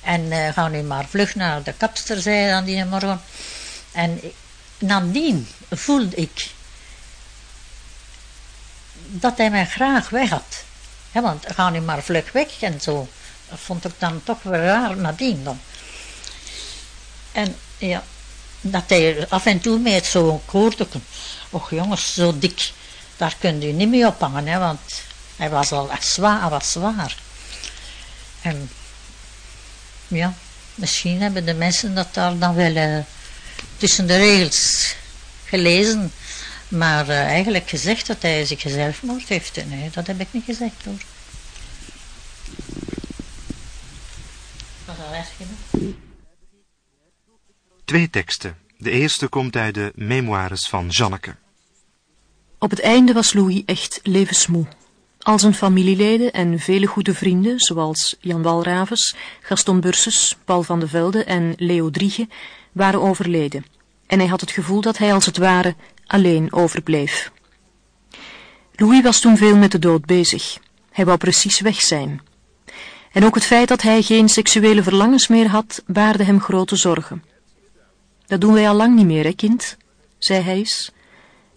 [0.00, 3.20] En eh ga nu maar vlug naar de kapster, zei hij dan die morgen.
[3.92, 4.20] En
[4.78, 6.50] nadien voelde ik
[9.06, 10.64] dat hij mij graag weg had.
[11.12, 13.08] Ja, want ga nu maar vlug weg en zo.
[13.48, 15.60] Dat vond ik dan toch wel raar nadien dan.
[17.32, 18.04] En ja,
[18.70, 21.04] dat hij af en toe met zo'n koordeken.
[21.50, 22.72] Och jongens, zo dik.
[23.16, 24.80] Daar kunt u niet mee ophangen, hè, want
[25.36, 27.16] hij was al zwaar, was zwaar.
[28.42, 28.70] En
[30.08, 30.34] ja,
[30.74, 32.98] misschien hebben de mensen dat daar dan wel eh,
[33.76, 34.94] tussen de regels
[35.44, 36.12] gelezen.
[36.68, 39.66] Maar eh, eigenlijk gezegd dat hij zich zelfmoord heeft.
[39.66, 41.02] Nee, dat heb ik niet gezegd hoor.
[44.84, 45.94] Was dat erg genoeg?
[47.84, 48.56] Twee teksten.
[48.78, 51.34] De eerste komt uit de Memoires van Janneke.
[52.58, 54.66] Op het einde was Louis echt levensmoe.
[55.18, 60.88] Al zijn familieleden en vele goede vrienden, zoals Jan Walravens, Gaston Burses, Paul van de
[60.88, 62.28] Velde en Leo Driege,
[62.72, 63.64] waren overleden.
[64.06, 65.74] En hij had het gevoel dat hij als het ware
[66.06, 67.32] alleen overbleef.
[68.74, 70.58] Louis was toen veel met de dood bezig.
[70.90, 72.20] Hij wou precies weg zijn.
[73.12, 77.32] En ook het feit dat hij geen seksuele verlangens meer had, baarde hem grote zorgen.
[78.26, 79.76] Dat doen wij al lang niet meer, hè, kind?
[80.18, 80.92] zei hij eens.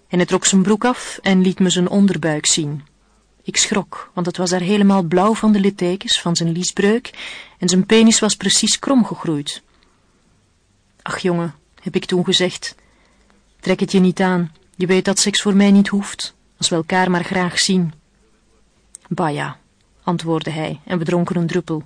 [0.08, 2.84] En hij trok zijn broek af en liet me zijn onderbuik zien.
[3.44, 7.12] Ik schrok, want het was daar helemaal blauw van de littekens, van zijn liesbreuk,
[7.58, 9.62] en zijn penis was precies krom gegroeid.
[11.02, 12.76] Ach jongen, heb ik toen gezegd,
[13.60, 16.76] trek het je niet aan, je weet dat seks voor mij niet hoeft, als we
[16.76, 17.94] elkaar maar graag zien.
[19.08, 19.60] Bah ja,
[20.04, 21.84] antwoordde hij en we dronken een druppel.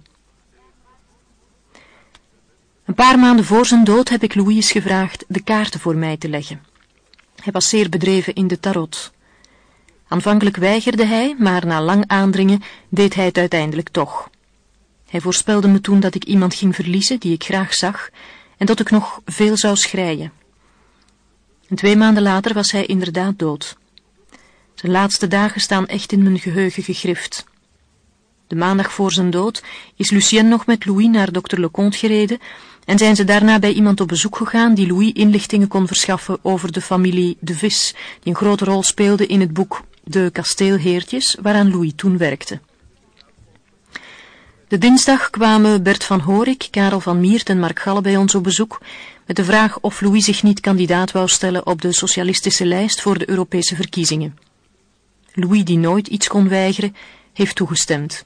[2.85, 6.29] Een paar maanden voor zijn dood heb ik Louis gevraagd de kaarten voor mij te
[6.29, 6.63] leggen.
[7.43, 9.11] Hij was zeer bedreven in de tarot.
[10.07, 14.29] Aanvankelijk weigerde hij, maar na lang aandringen deed hij het uiteindelijk toch.
[15.09, 18.09] Hij voorspelde me toen dat ik iemand ging verliezen die ik graag zag
[18.57, 20.31] en dat ik nog veel zou schreien.
[21.67, 23.77] En twee maanden later was hij inderdaad dood.
[24.73, 27.45] Zijn laatste dagen staan echt in mijn geheugen gegrift.
[28.47, 29.63] De maandag voor zijn dood
[29.95, 32.39] is Lucien nog met Louis naar dokter Leconte gereden
[32.85, 36.71] en zijn ze daarna bij iemand op bezoek gegaan die Louis inlichtingen kon verschaffen over
[36.71, 41.71] de familie De Vis, die een grote rol speelde in het boek De Kasteelheertjes, waaraan
[41.71, 42.59] Louis toen werkte.
[44.67, 48.43] De dinsdag kwamen Bert van Horik, Karel van Miert en Mark Galle bij ons op
[48.43, 48.81] bezoek
[49.25, 53.17] met de vraag of Louis zich niet kandidaat wou stellen op de socialistische lijst voor
[53.17, 54.37] de Europese verkiezingen.
[55.33, 56.95] Louis, die nooit iets kon weigeren,
[57.33, 58.25] heeft toegestemd.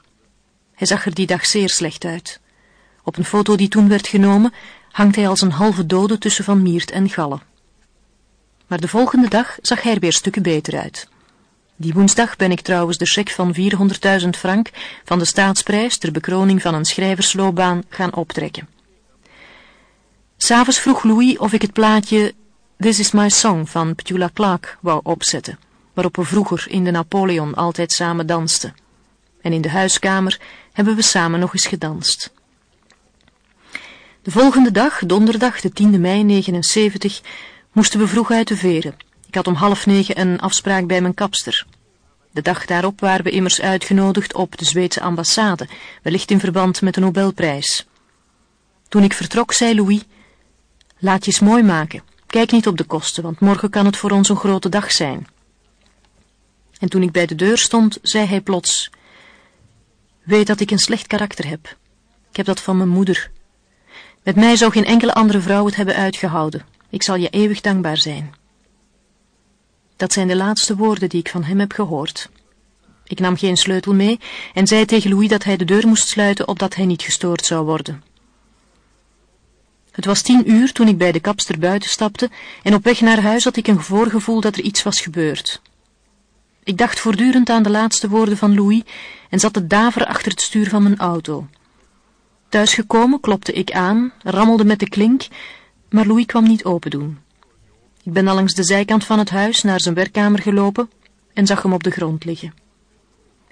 [0.74, 2.40] Hij zag er die dag zeer slecht uit.
[3.06, 4.52] Op een foto die toen werd genomen,
[4.90, 7.38] hangt hij als een halve dode tussen Van Miert en Galle.
[8.66, 11.08] Maar de volgende dag zag hij er weer stukken beter uit.
[11.76, 13.54] Die woensdag ben ik trouwens de cheque van
[14.22, 14.70] 400.000 frank
[15.04, 18.68] van de staatsprijs ter bekroning van een schrijversloopbaan gaan optrekken.
[20.36, 22.34] S'avonds vroeg Louis of ik het plaatje
[22.78, 25.58] This is my song van Petula Clark wou opzetten,
[25.92, 28.74] waarop we vroeger in de Napoleon altijd samen dansten.
[29.40, 30.40] En in de huiskamer
[30.72, 32.34] hebben we samen nog eens gedanst.
[34.26, 37.20] De volgende dag, donderdag, de 10e mei 79,
[37.72, 38.96] moesten we vroeg uit de veren.
[39.26, 41.66] Ik had om half negen een afspraak bij mijn kapster.
[42.30, 45.68] De dag daarop waren we immers uitgenodigd op de Zweedse ambassade,
[46.02, 47.86] wellicht in verband met de Nobelprijs.
[48.88, 50.02] Toen ik vertrok, zei Louis,
[50.98, 52.02] laat je eens mooi maken.
[52.26, 55.26] Kijk niet op de kosten, want morgen kan het voor ons een grote dag zijn.
[56.78, 58.90] En toen ik bij de deur stond, zei hij plots:
[60.22, 61.76] Weet dat ik een slecht karakter heb.
[62.30, 63.30] Ik heb dat van mijn moeder.
[64.26, 66.66] Met mij zou geen enkele andere vrouw het hebben uitgehouden.
[66.90, 68.34] Ik zal je eeuwig dankbaar zijn.
[69.96, 72.30] Dat zijn de laatste woorden die ik van hem heb gehoord.
[73.04, 74.20] Ik nam geen sleutel mee
[74.54, 77.64] en zei tegen Louis dat hij de deur moest sluiten opdat hij niet gestoord zou
[77.64, 78.02] worden.
[79.90, 82.30] Het was tien uur toen ik bij de kapster buiten stapte
[82.62, 85.60] en op weg naar huis had ik een voorgevoel dat er iets was gebeurd.
[86.64, 88.82] Ik dacht voortdurend aan de laatste woorden van Louis
[89.30, 91.46] en zat te daver achter het stuur van mijn auto.
[92.48, 95.26] Thuisgekomen klopte ik aan, rammelde met de klink,
[95.90, 97.18] maar Louis kwam niet open doen.
[98.02, 100.90] Ik ben al langs de zijkant van het huis naar zijn werkkamer gelopen
[101.32, 102.54] en zag hem op de grond liggen.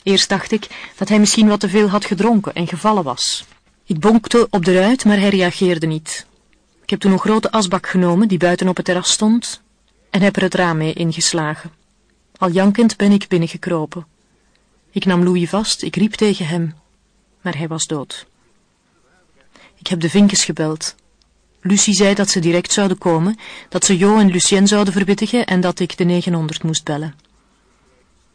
[0.02, 3.44] Eerst dacht ik dat hij misschien wat te veel had gedronken en gevallen was.
[3.84, 6.26] Ik bonkte op de ruit, maar hij reageerde niet.
[6.82, 9.60] Ik heb toen een grote asbak genomen die buiten op het terras stond
[10.10, 11.70] en heb er het raam mee ingeslagen.
[12.36, 14.06] Al jankend ben ik binnengekropen.
[14.90, 16.74] Ik nam Louis vast, ik riep tegen hem,
[17.40, 18.26] maar hij was dood.
[19.84, 20.94] Ik heb de vinkers gebeld.
[21.60, 25.60] Lucie zei dat ze direct zouden komen, dat ze Jo en Lucien zouden verwittigen en
[25.60, 27.14] dat ik de 900 moest bellen.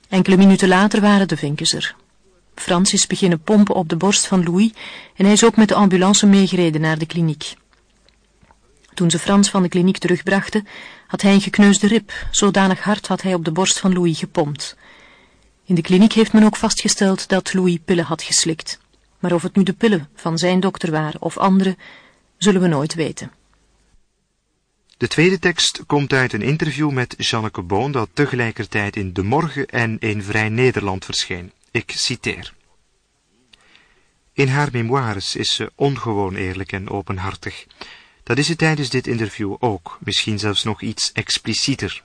[0.09, 1.95] Enkele minuten later waren de vinkers er.
[2.55, 4.71] Frans is beginnen pompen op de borst van Louis
[5.15, 7.53] en hij is ook met de ambulance meegereden naar de kliniek.
[8.93, 10.67] Toen ze Frans van de kliniek terugbrachten,
[11.07, 14.75] had hij een gekneusde rib, zodanig hard had hij op de borst van Louis gepompt.
[15.65, 18.79] In de kliniek heeft men ook vastgesteld dat Louis pillen had geslikt.
[19.19, 21.77] Maar of het nu de pillen van zijn dokter waren of andere,
[22.37, 23.31] zullen we nooit weten.
[24.97, 29.67] De tweede tekst komt uit een interview met Janneke Boon dat tegelijkertijd in De Morgen
[29.67, 31.51] en in Vrij Nederland verscheen.
[31.71, 32.53] Ik citeer.
[34.33, 37.65] In haar memoires is ze ongewoon eerlijk en openhartig.
[38.23, 42.03] Dat is ze tijdens dit interview ook, misschien zelfs nog iets explicieter.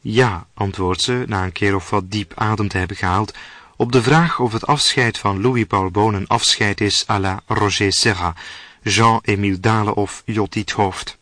[0.00, 3.34] Ja, antwoordt ze, na een keer of wat diep adem te hebben gehaald,
[3.78, 7.92] op de vraag of het afscheid van Louis-Paul Boon een afscheid is à la Roger
[7.92, 8.34] Serra,
[8.82, 11.18] Jean-Émile Dalen of Jotit Hoofd.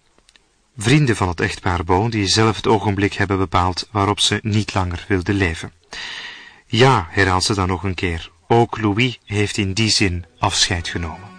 [0.76, 5.04] Vrienden van het echtpaar Boon die zelf het ogenblik hebben bepaald waarop ze niet langer
[5.08, 5.72] wilde leven.
[6.66, 11.36] Ja, herhaalt ze dan nog een keer, ook Louis heeft in die zin afscheid genomen.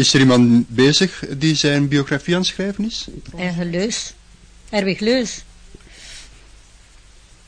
[0.00, 3.06] Is er iemand bezig die zijn biografie aan het schrijven is?
[3.36, 4.14] Eigen Leus.
[4.70, 5.44] Erwig Leus.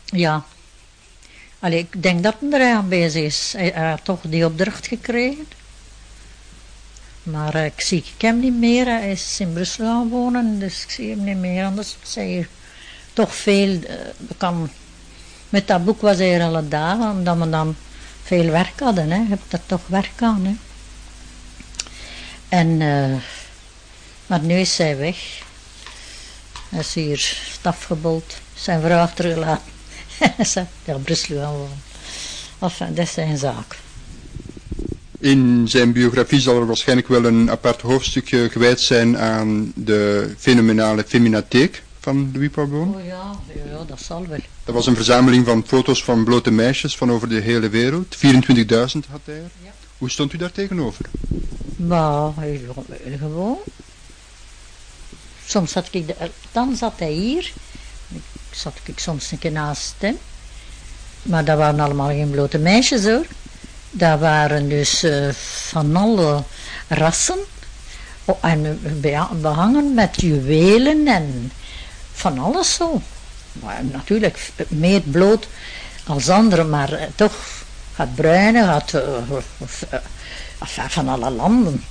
[0.05, 0.45] Ja.
[1.59, 3.53] Allee, ik denk dat hij er aan bezig is.
[3.57, 5.47] Hij, hij had toch die opdracht gekregen.
[7.23, 8.87] Maar eh, ik zie ik hem niet meer.
[8.87, 11.65] Hij is in Brussel gaan wonen, dus ik zie hem niet meer.
[11.65, 12.47] Anders zei hij
[13.13, 13.83] toch veel.
[13.83, 13.97] eh,
[14.37, 14.71] kan,
[15.49, 17.77] met dat boek was hij er alle dagen, omdat we dan
[18.23, 19.11] veel werk hadden.
[19.11, 19.17] Hè.
[19.19, 20.45] Je hebt er toch werk aan.
[20.45, 20.55] Hè.
[22.53, 23.19] En, eh,
[24.27, 25.43] maar nu is zij weg.
[26.69, 29.73] Hij is hier afgebold, zijn vrouw achtergelaten.
[30.19, 31.83] Hij naar Brussel gaan wonen.
[32.59, 33.79] Enfin, dat is zijn zaak.
[35.19, 41.05] In zijn biografie zal er waarschijnlijk wel een apart hoofdstukje gewijd zijn aan de fenomenale
[41.07, 42.95] feminatheek van Louis Parbon.
[42.95, 44.39] Oh ja, ja, ja, dat zal wel.
[44.65, 48.17] Dat was een verzameling van foto's van blote meisjes van over de hele wereld.
[48.17, 48.23] 24.000
[49.11, 49.51] had hij er.
[49.63, 49.73] Ja.
[49.99, 51.05] Hoe stond u daar tegenover?
[51.77, 52.85] Maar heel
[53.19, 53.57] gewoon.
[55.47, 56.15] Soms zat ik,
[56.53, 57.53] dan zat hij hier.
[58.51, 60.19] Zat ik soms een keer naast hem.
[61.23, 63.27] Maar dat waren allemaal geen blote meisjes hoor.
[63.91, 65.29] Dat waren dus eh,
[65.71, 66.43] van alle
[66.89, 67.39] rassen.
[68.25, 71.53] Oh, en eh, beha- behangen met juwelen en
[72.13, 73.01] van alles zo.
[73.53, 75.47] Maar natuurlijk f- meer bloot
[76.07, 77.35] als anderen, maar eh, toch
[77.95, 79.03] gaat bruine, gaat eh,
[79.91, 79.99] eh,
[80.63, 81.85] enfin, van alle landen.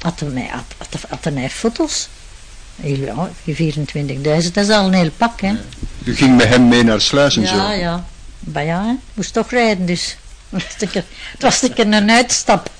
[0.00, 2.08] Had hij, had, had, had hij foto's.
[2.76, 5.54] Ja, die 24.000, dat is al een heel pak, hè.
[6.04, 7.56] U ging met hem mee naar Sluis en zo.
[7.56, 8.04] Ja, ja.
[8.38, 8.92] Maar ja, hè.
[9.14, 10.16] moest toch rijden, dus.
[10.48, 12.70] Het was een keer- een uitstap.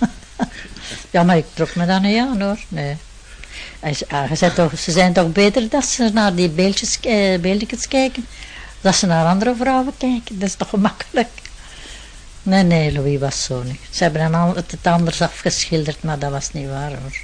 [1.10, 2.58] ja, maar ik trok me dat niet aan, hoor.
[2.68, 2.96] Nee.
[3.80, 8.26] Hij ah, toch, ze zijn toch beter dat ze naar die beeldjes, eh, beeldjes kijken,
[8.80, 10.38] dat ze naar andere vrouwen kijken.
[10.38, 11.28] Dat is toch gemakkelijk.
[12.46, 13.80] Nee, nee, Louis was zo niet.
[13.90, 17.16] Ze hebben een an- het anders afgeschilderd, maar dat was niet waar, hoor.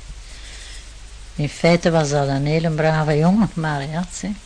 [1.34, 4.36] In feite was dat een hele brave jongen, maar ja, zie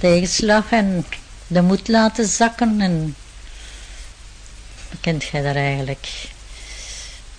[0.00, 1.06] tegenslag en
[1.46, 3.16] de moed laten zakken en
[4.90, 6.08] wat kent jij daar eigenlijk?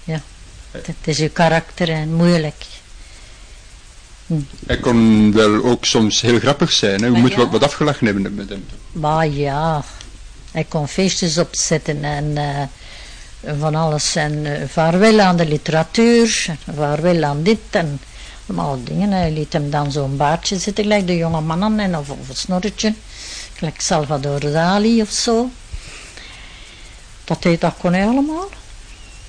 [0.03, 0.21] Ja,
[0.71, 2.65] het, is je karakter en moeilijk.
[4.65, 6.99] Hij kon wel ook soms heel grappig zijn.
[6.99, 7.05] Hè?
[7.05, 7.37] Je Maar moet ja.
[7.37, 8.65] wel wat afgelachen hebben met hem.
[8.91, 9.83] Maar ja,
[10.51, 14.15] hij kon feestjes opzetten en eh, van alles.
[14.15, 17.99] En eh, vaarwel aan de literatuur, vaarwel aan dit en
[18.47, 19.11] allemaal dingen.
[19.11, 22.93] Hij liet hem dan zo'n baardje zitten, gelijk de jonge mannen, en, of, een snorretje,
[23.53, 25.49] gelijk Salvador Dali of zo.
[27.23, 28.49] Dat, deed, dat kon hij allemaal.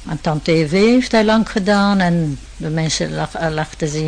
[0.09, 4.03] En dan tv heeft hij lang gedaan en de mensen eh, lachten zich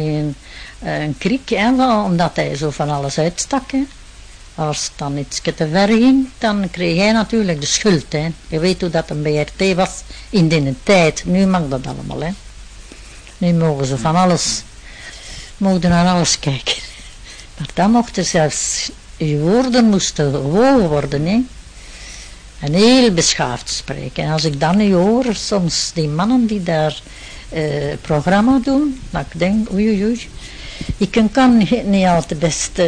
[0.82, 3.70] een hè, wel, omdat hij zo van alles uitstak.
[3.70, 3.84] Hè.
[4.54, 8.12] Als het dan iets te ver ging, dan kreeg hij natuurlijk de schuld.
[8.12, 8.28] Hè.
[8.48, 11.24] Je weet hoe dat een BRT was in die tijd.
[11.24, 12.22] Nu mag dat allemaal.
[12.22, 12.30] Hè.
[13.38, 14.62] Nu mogen ze van alles,
[15.56, 16.82] mogen naar alles kijken.
[17.58, 21.26] Maar dan mocht er zelfs, je woorden moesten gewogen worden.
[21.26, 21.40] Hè.
[22.60, 24.24] En heel beschaafd spreken.
[24.24, 27.02] En als ik dan nu hoor, soms die mannen die daar
[27.48, 27.62] eh,
[28.00, 30.28] programma doen, dat ik denk, oei oei.
[30.96, 32.86] Ik kan niet niet altijd best eh,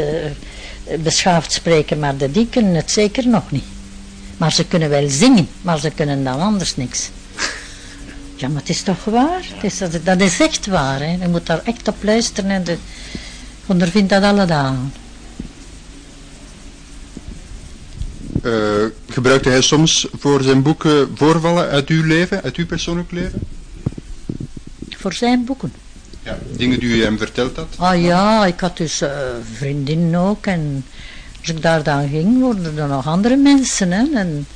[1.02, 3.64] beschaafd spreken, maar de die kunnen het zeker nog niet.
[4.36, 7.10] Maar ze kunnen wel zingen, maar ze kunnen dan anders niks.
[8.36, 9.42] Ja, maar het is toch waar?
[9.54, 11.00] Het is, dat, dat is echt waar.
[11.00, 11.16] Hè?
[11.20, 12.76] Je moet daar echt op luisteren en de,
[13.66, 14.92] ondervindt dat alle dagen.
[18.42, 23.40] Eh, gebruikte hij soms voor zijn boeken voorvallen uit uw leven, uit uw persoonlijk leven?
[24.90, 25.72] Voor zijn boeken.
[26.24, 26.38] Ja.
[26.56, 27.74] Dingen die u hem verteld had?
[27.76, 29.10] Ah ja, ik had dus eh
[29.56, 30.84] vriendinnen ook en
[31.40, 33.92] als ik daar dan ging, worden er nog andere mensen.
[33.92, 34.46] Hè, en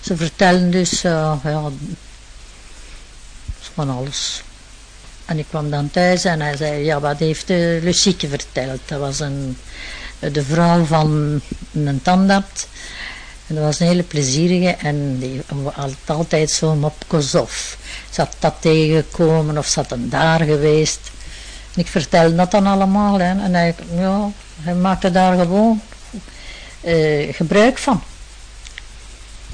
[0.00, 1.70] ze vertelden dus, eh, ja,
[3.74, 4.42] van alles.
[5.24, 8.80] En ik kwam dan thuis en hij zei, ja, wat heeft de Lucieke verteld?
[8.84, 9.56] Dat was een,
[10.18, 11.40] de vrouw van
[11.72, 12.66] een tandarts.
[13.46, 17.76] En dat was een hele plezierige en die had altijd zo'n of
[18.10, 21.10] ze had dat tegengekomen of had hem daar geweest.
[21.74, 23.42] Ik vertelde dat dan allemaal hè.
[23.42, 24.30] en hij, ja,
[24.60, 25.80] hij maakte daar gewoon
[26.80, 28.02] eh, gebruik van.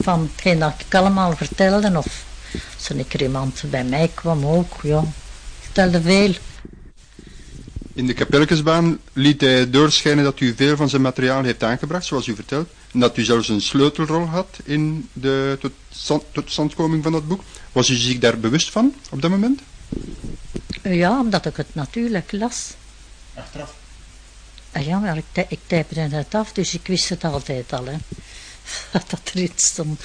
[0.03, 2.25] Van hetgeen dat ik allemaal vertelde of
[2.77, 5.05] als er een iemand bij mij kwam ook, ja,
[5.61, 6.35] vertelde veel.
[7.93, 12.27] In de kapelkensbaan liet hij doorschijnen dat u veel van zijn materiaal heeft aangebracht, zoals
[12.27, 12.69] u vertelt.
[12.93, 17.43] En dat u zelfs een sleutelrol had in de tot stand- totstandkoming van dat boek.
[17.73, 19.61] Was u zich daar bewust van op dat moment?
[20.83, 22.71] Ja, omdat ik het natuurlijk las.
[23.35, 23.75] Achteraf.
[24.73, 27.85] Ah Ja, maar ik, ty- ik typte het af, dus ik wist het altijd al,
[27.87, 27.97] hè.
[29.09, 30.03] Dat erin stond.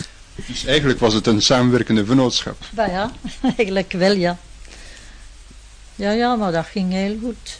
[0.47, 2.63] Dus eigenlijk was het een samenwerkende vennootschap.
[2.75, 3.11] Ja,
[3.57, 4.37] eigenlijk wel, ja.
[5.95, 7.59] Ja, ja, maar dat ging heel goed.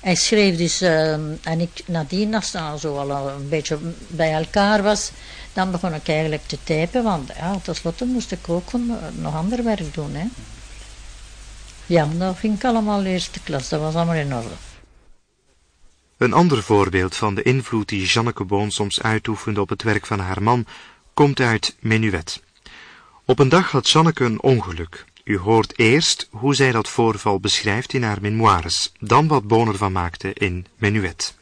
[0.00, 4.82] Hij schreef dus, ehm, en ik nadien, als het zo al een beetje bij elkaar
[4.82, 5.10] was,
[5.52, 8.70] dan begon ik eigenlijk te typen, want ja, tenslotte moest ik ook
[9.14, 10.26] nog ander werk doen, hè.
[11.86, 14.54] Ja, dat ging ik allemaal eerste klas, dat was allemaal in orde.
[16.16, 20.18] Een ander voorbeeld van de invloed die Janneke Boon soms uitoefende op het werk van
[20.18, 20.66] haar man
[21.14, 22.42] komt uit Menuet.
[23.24, 25.04] Op een dag had Janneke een ongeluk.
[25.24, 29.92] U hoort eerst hoe zij dat voorval beschrijft in haar memoires, dan wat Boon ervan
[29.92, 31.34] maakte in Menuet.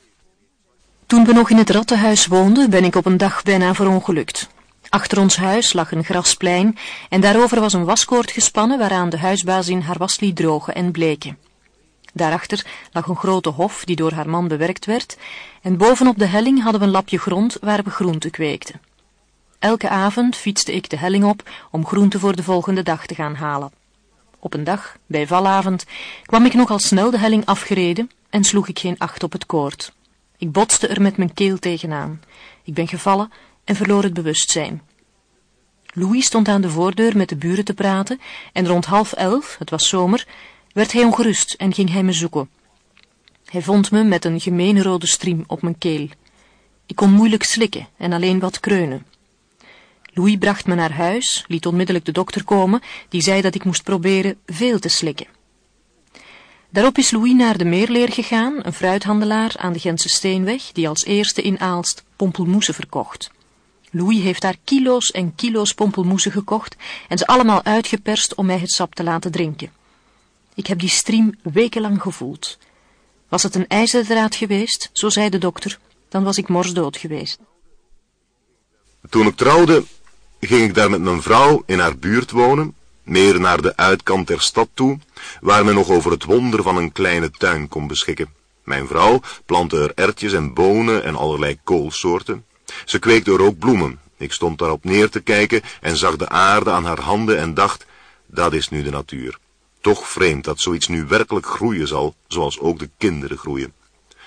[1.07, 4.49] Toen we nog in het rattenhuis woonden, ben ik op een dag bijna verongelukt.
[4.89, 9.81] Achter ons huis lag een grasplein en daarover was een waskoord gespannen waaraan de huisbazin
[9.81, 11.39] haar was liet drogen en bleken.
[12.13, 15.17] Daarachter lag een grote hof die door haar man bewerkt werd
[15.63, 18.81] en bovenop de helling hadden we een lapje grond waar we groenten kweekten.
[19.59, 23.35] Elke avond fietste ik de helling op om groenten voor de volgende dag te gaan
[23.35, 23.73] halen.
[24.39, 25.85] Op een dag, bij valavond,
[26.23, 29.93] kwam ik nogal snel de helling afgereden en sloeg ik geen acht op het koord.
[30.37, 32.21] Ik botste er met mijn keel tegenaan.
[32.63, 33.33] Ik ben gevallen
[33.65, 34.83] en verloor het bewustzijn.
[35.87, 38.21] Louis stond aan de voordeur met de buren te praten
[38.53, 40.27] en rond half elf, het was zomer,
[40.73, 42.51] werd hij ongerust en ging hij me zoeken.
[43.45, 46.09] Hij vond me met een gemene rode striem op mijn keel.
[46.87, 49.07] Ik kon moeilijk slikken en alleen wat kreunen.
[50.19, 53.83] Louis bracht me naar huis, liet onmiddellijk de dokter komen, die zei dat ik moest
[53.83, 55.27] proberen veel te slikken.
[56.71, 61.05] Daarop is Louis naar de Meerleer gegaan, een fruithandelaar aan de Gentse Steenweg, die als
[61.05, 63.31] eerste in Aalst pompelmoesen verkocht.
[63.91, 66.77] Louis heeft daar kilo's en kilo's pompelmoesen gekocht
[67.09, 69.73] en ze allemaal uitgeperst om mij het sap te laten drinken.
[70.55, 72.59] Ik heb die striem wekenlang gevoeld.
[73.29, 77.39] Was het een ijzerdraad geweest, zo zei de dokter, dan was ik morsdood geweest.
[79.11, 79.85] Toen ik trouwde,
[80.41, 84.41] ging ik daar met mijn vrouw in haar buurt wonen, meer naar de uitkant der
[84.41, 84.99] stad toe,
[85.41, 88.29] waar men nog over het wonder van een kleine tuin kon beschikken.
[88.65, 92.45] Mijn vrouw plantte er ertjes en bonen en allerlei koolsoorten.
[92.85, 94.01] Ze kweekte er ook bloemen.
[94.17, 97.87] Ik stond daarop neer te kijken en zag de aarde aan haar handen en dacht,
[98.27, 99.39] dat is nu de natuur.
[99.81, 103.73] Toch vreemd dat zoiets nu werkelijk groeien zal, zoals ook de kinderen groeien.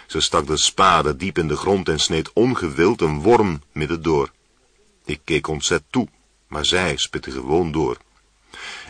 [0.07, 4.31] Ze stak de spade diep in de grond en sneed ongewild een worm midden door.
[5.05, 6.07] Ik keek ontzet toe,
[6.47, 7.97] maar zij spitte gewoon door.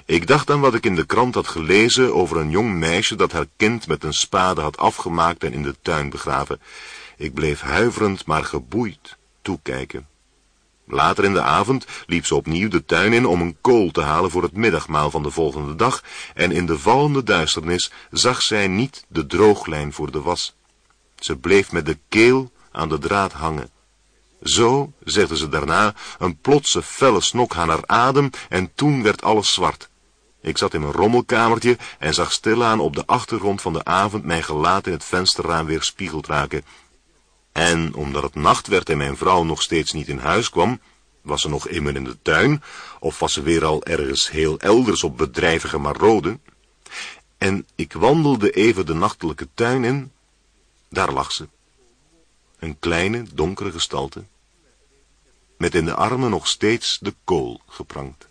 [0.06, 3.32] Ik dacht aan wat ik in de krant had gelezen over een jong meisje dat
[3.32, 6.62] haar kind met een spade had afgemaakt en in de tuin begraven.
[7.18, 10.08] Ik bleef huiverend, maar geboeid toekijken.
[10.86, 14.32] Later in de avond liep ze opnieuw de tuin in om een kool te halen
[14.32, 16.04] voor het middagmaal van de volgende dag
[16.34, 20.56] en in de vallende duisternis zag zij niet de drooglijn voor de was.
[21.16, 23.70] Ze bleef met de keel aan de draad hangen.
[24.44, 29.54] Zo, zegde ze daarna, een plotse felle snok aan haar adem en toen werd alles
[29.54, 29.90] zwart.
[30.42, 34.44] Ik zat in mijn rommelkamertje en zag stilaan op de achtergrond van de avond mijn
[34.44, 36.66] gelaat in het vensterraam weer spiegeld raken.
[37.52, 40.80] En omdat het nacht werd en mijn vrouw nog steeds niet in huis kwam,
[41.22, 42.64] was ze nog immer in de tuin,
[43.00, 46.40] of was ze weer al ergens heel elders op bedrijvige marode.
[47.38, 50.12] En ik wandelde even de nachtelijke tuin in,
[50.90, 51.48] daar lag ze.
[52.62, 54.24] Een kleine, donkere gestalte,
[55.58, 58.28] met in de armen nog steeds de kool geprangt.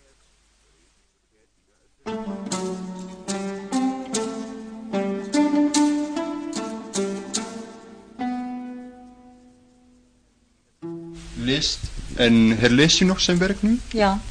[11.35, 11.79] Leest
[12.15, 13.79] en herleest u nog zijn werk nu?
[13.89, 14.21] Ja,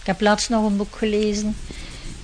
[0.00, 1.56] ik heb laatst nog een boek gelezen.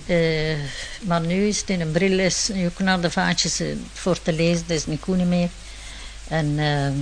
[0.07, 0.59] Eh,
[1.03, 4.33] maar nu is het in een brilles, nu ook naar de vaatjes eh, voor te
[4.33, 5.49] lezen, dat is niet goed meer.
[6.29, 6.95] En ehm,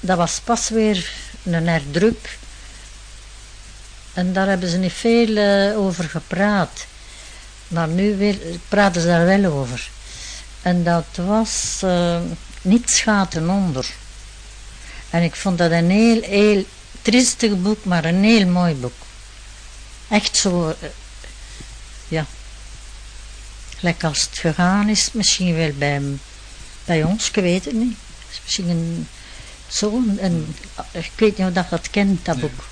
[0.00, 1.10] dat was pas weer
[1.42, 2.38] een herdruk.
[4.12, 6.86] En daar hebben ze niet veel eh, over gepraat.
[7.68, 9.88] Maar nu weer, praten ze daar wel over.
[10.62, 12.18] En dat was uh,
[12.62, 13.86] niet schaten onder.
[15.10, 16.64] En ik vond dat een heel, heel
[17.02, 18.92] triestig boek, maar een heel mooi boek.
[20.08, 20.88] Echt zo, uh,
[22.08, 22.26] ja.
[23.80, 26.02] Lekker als het gegaan is, misschien wel bij,
[26.84, 27.96] bij ons, ik weet het niet.
[28.42, 29.08] Misschien een,
[29.68, 30.54] zo, een,
[30.92, 32.64] ik weet niet of dat dat kent, dat boek.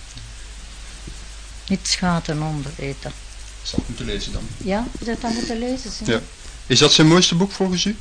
[1.68, 3.12] Niet schaten onder eten.
[3.62, 4.42] Zal ik moeten lezen dan?
[4.56, 5.90] Ja, je dat dan moeten lezen.
[6.04, 6.20] Ja.
[6.66, 7.96] Is dat zijn mooiste boek volgens u?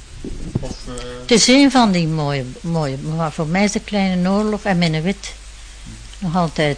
[0.60, 0.94] Of, uh...
[1.22, 4.78] Het is een van die mooie, mooie, maar voor mij is de Kleine Oorlog en
[4.78, 5.34] Minne Wit
[6.20, 6.78] nog altijd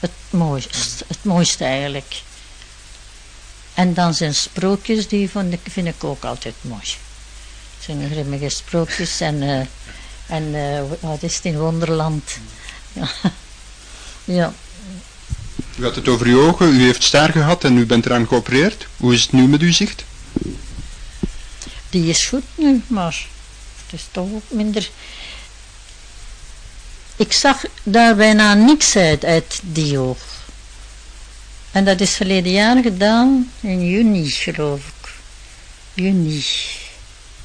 [0.00, 2.22] het mooiste, het mooiste eigenlijk.
[3.74, 6.82] En dan zijn sprookjes, die vind ik, vind ik ook altijd mooi.
[7.80, 9.60] Zijn grimmige sprookjes en, uh,
[10.26, 12.38] en uh, wat is het in Wonderland.
[12.92, 13.08] Ja.
[14.38, 14.54] ja.
[15.78, 18.86] U had het over uw ogen, u heeft staar gehad en u bent eraan geopereerd.
[18.96, 20.04] Hoe is het nu met uw zicht?
[21.90, 23.26] Die is goed nu, maar
[23.84, 24.90] het is toch ook minder...
[27.16, 30.33] Ik zag daar bijna niks uit, uit die oog.
[31.74, 35.12] En dat is verleden jaar gedaan, in juni geloof ik.
[35.94, 36.44] Juni.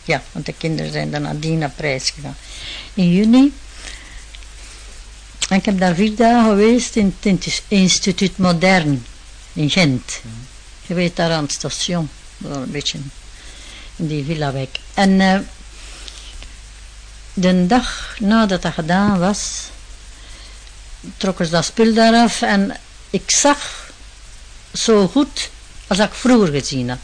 [0.04, 2.36] Ja, want de kinderen zijn dan nadien naar prijs gegaan.
[2.94, 3.54] In juni.
[5.50, 9.06] En ik heb daar vier dagen geweest in het instituut Modern
[9.54, 10.22] in Gent.
[10.88, 12.10] Je weet daar aan het station,
[12.44, 12.98] een beetje
[13.96, 14.80] in die villawijk.
[14.94, 15.40] En uh,
[17.34, 19.70] de dag nadat dat gedaan was,
[21.18, 22.78] trokken ze dat spul daar en
[23.10, 23.89] ik zag
[24.74, 25.50] zo goed
[25.88, 26.98] als ik vroeger gezien had.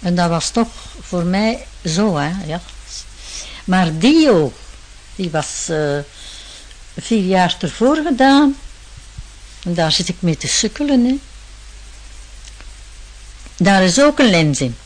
[0.00, 0.68] En dat was toch
[1.00, 2.60] voor mij zo, hè, ja.
[3.64, 4.52] Maar die oog,
[5.14, 5.98] die was uh,
[6.96, 8.56] vier jaar ervoor gedaan.
[9.64, 11.14] En daar zit ik mee te sukkelen, hè.
[13.56, 14.76] Daar is ook een lens in.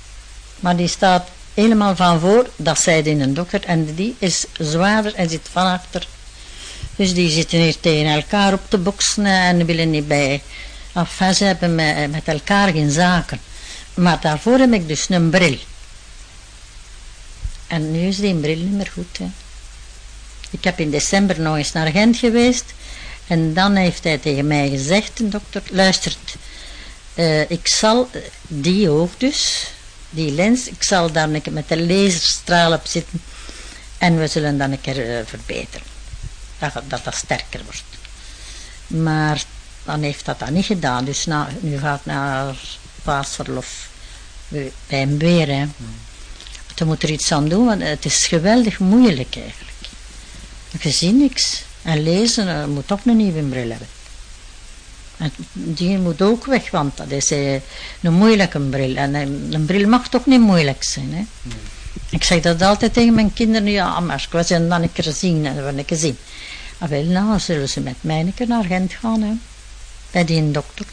[0.60, 3.64] Maar die staat helemaal van voor, dat zei in een dokter.
[3.64, 6.06] En die is zwaarder en zit van achter.
[6.96, 10.42] Dus die zitten hier tegen elkaar op te boksen en willen niet bij
[10.92, 13.40] afwas hebben met, met elkaar geen zaken.
[13.94, 15.58] Maar daarvoor heb ik dus een bril.
[17.66, 19.18] En nu is die bril niet meer goed.
[19.18, 19.26] Hè.
[20.50, 22.64] Ik heb in december nog eens naar Gent geweest.
[23.26, 26.36] En dan heeft hij tegen mij gezegd, dokter, luistert,
[27.14, 28.10] uh, ik zal
[28.48, 29.70] die oog dus,
[30.10, 33.22] die lens, ik zal daar met de laserstraal op zitten.
[33.98, 35.86] En we zullen dan een keer uh, verbeteren.
[36.58, 37.82] Dat, dat dat sterker wordt.
[38.86, 39.42] Maar
[39.84, 41.04] dan heeft dat dan niet gedaan.
[41.04, 42.54] Dus na, nu gaat naar
[43.02, 43.88] paasverlof
[44.48, 45.46] bij hem weer.
[45.46, 45.66] Hè.
[46.74, 49.70] Dan moet er iets aan doen, want het is geweldig moeilijk eigenlijk.
[50.80, 51.62] Je ziet niks.
[51.82, 53.88] En lezen uh, moet ook een nieuwe bril hebben.
[55.16, 57.52] En die moet ook weg, want dat is uh,
[58.00, 58.96] een moeilijke bril.
[58.96, 59.20] En uh,
[59.50, 61.08] een bril mag toch niet moeilijk zijn.
[61.10, 61.24] Hè?
[61.42, 61.56] Nee.
[62.10, 63.70] Ik zeg dat altijd tegen mijn kinderen.
[63.70, 66.16] Ja, maar ik was dan een keer zien en dan een keer zien.
[66.78, 69.22] Ah, wel, nou zullen ze met mij een keer naar Gent gaan.
[69.22, 69.32] Hè?
[70.10, 70.86] Bij die dokter.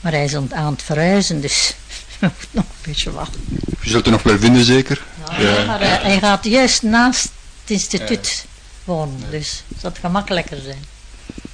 [0.00, 1.74] Maar hij is aan het verhuizen, dus
[2.50, 3.40] nog een beetje wachten.
[3.80, 5.02] Je zult het nog wel vinden, zeker?
[5.38, 7.24] Ja, maar hij, hij gaat juist naast
[7.60, 8.44] het instituut
[8.84, 10.84] wonen, dus dat gaat makkelijker zijn.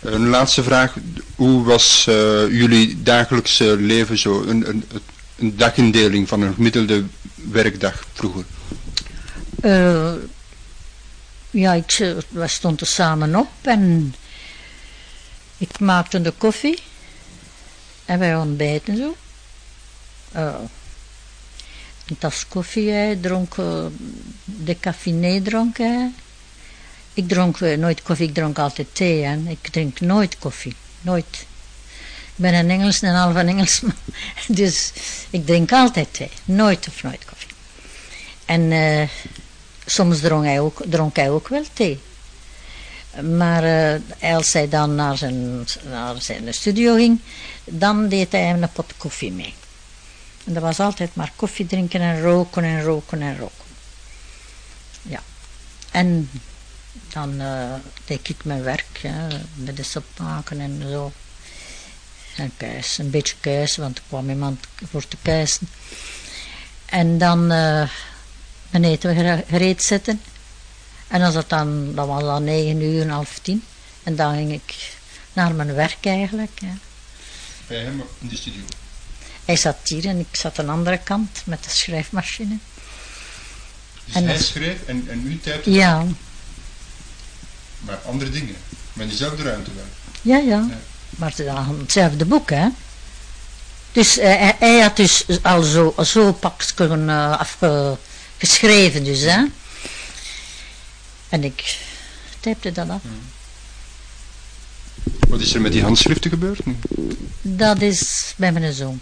[0.01, 0.97] Een laatste vraag.
[1.35, 2.15] Hoe was eh,
[2.49, 4.43] jullie dagelijkse leven zo?
[4.43, 4.85] Een, een,
[5.39, 7.05] een dagindeling van een gemiddelde
[7.35, 8.45] werkdag vroeger?
[9.61, 10.13] Eh,
[11.51, 14.15] ja, ik, eh, we stonden samen op en
[15.63, 16.79] ik maakte de koffie
[18.05, 19.17] en wij ontbijten zo.
[20.33, 20.55] Eh,
[22.07, 23.55] een tas koffie, hij dronk
[24.45, 26.11] de caffiné dronk hij.
[27.15, 31.47] Ik dronk eh, nooit koffie, ik dronk altijd thee en ik drink nooit koffie, nooit.
[32.35, 33.95] Ik ben een Engels en een half een Engelsman,
[34.61, 34.93] dus
[35.31, 37.51] ik drink altijd thee, nooit of nooit koffie.
[38.45, 39.09] En eh,
[39.87, 42.01] soms dronk hij, ook, dronk hij ook wel thee.
[43.21, 47.21] Maar eh, als hij dan naar zijn, naar zijn studio ging,
[47.65, 49.55] dan deed hij een pot koffie mee.
[50.45, 53.65] En dat was altijd maar koffie drinken en roken en roken en roken.
[55.03, 55.23] Ja.
[55.91, 56.31] En
[57.13, 60.05] dan eh, deed ik mijn werk, ja, met de sop
[60.49, 61.13] en zo.
[62.37, 65.69] En kuis, een beetje kuis, want er kwam iemand voor te kuisen.
[66.87, 67.89] En dan eh
[68.71, 70.21] mijn eten gere- gereed zetten.
[71.13, 73.65] En als het dan, dat was dan negen uur, half tien.
[74.03, 74.93] En dan ging ik
[75.33, 76.51] naar mijn werk eigenlijk.
[76.61, 76.75] Ja.
[77.67, 78.61] Bij hem in de studio.
[79.45, 82.57] Hij zat hier en ik zat aan de andere kant met de schrijfmachine.
[84.05, 86.05] Dus En hij dat- schreef en, en u typte Ja,
[87.81, 88.55] maar andere dingen.
[88.93, 89.85] In dezelfde ruimte wel.
[90.23, 90.67] ja, ja.
[90.69, 90.79] Ja.
[91.11, 92.69] Maar was hetzelfde boek, hè.
[93.93, 96.75] Dus eh, hij, hij had dus al zo, zo pakjes
[97.09, 99.45] uh, afgeschreven, dus, hè.
[101.33, 101.79] En ik
[102.41, 103.03] typte dat af.
[105.29, 106.77] Wat is er met die handschriften gebeurd nu?
[107.43, 109.01] Dat is bij mijn zoon.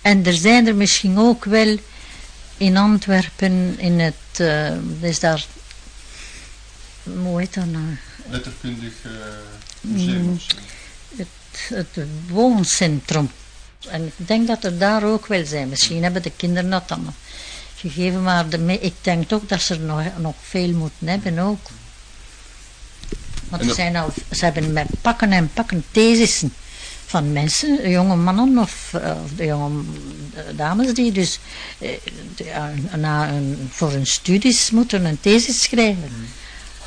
[0.00, 1.78] En er zijn er misschien ook wel
[2.56, 4.36] in Antwerpen, in het,
[5.00, 5.46] dat is daar,
[7.02, 7.96] hoe heet dat nou?
[8.30, 9.10] Letterkundig eh,
[9.80, 11.74] museum of zo.
[11.74, 13.30] het wooncentrum.
[13.88, 15.68] En ik denk dat er daar ook wel zijn.
[15.68, 17.14] Misschien hebben de kinderen dat dan
[17.78, 21.66] gegeven, maar de ik denk toch dat ze er nog, nog veel moeten hebben ook.
[23.48, 26.52] Want er zijn al, ze hebben met pakken en pakken thesissen
[27.06, 29.82] van mensen, jonge mannen of, eh, of de jonge
[30.56, 31.38] dames die dus
[31.78, 32.62] eh,
[32.96, 36.12] na een, voor hun studies moeten een thesis schrijven.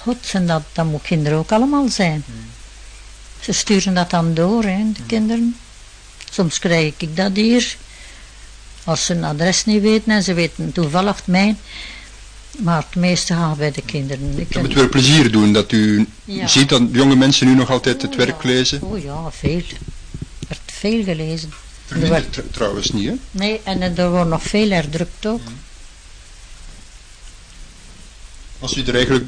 [0.01, 2.23] God, en dat, dat moet kinderen ook allemaal zijn.
[3.39, 5.55] Ze sturen dat dan door, hè, de kinderen.
[6.31, 7.77] Soms krijg ik dat hier.
[8.83, 11.57] Als ze een adres niet weten en ze weten toevallig mijn.
[12.59, 14.39] Maar het meeste gaat bij de kinderen.
[14.39, 16.47] Ik Dat moet wel plezier doen dat u Ja.
[16.47, 18.49] ziet dat jonge mensen nu nog altijd het Oh, werk ja.
[18.49, 18.81] lezen.
[18.81, 19.57] Oh ja, veel.
[19.57, 19.77] Er
[20.47, 21.53] wordt veel gelezen.
[21.85, 23.13] Vermindert tr- trouwens niet, hè?
[23.31, 25.41] Nee, en er wordt nog veel herdrukt ook.
[28.59, 29.25] Was u er eigenlijk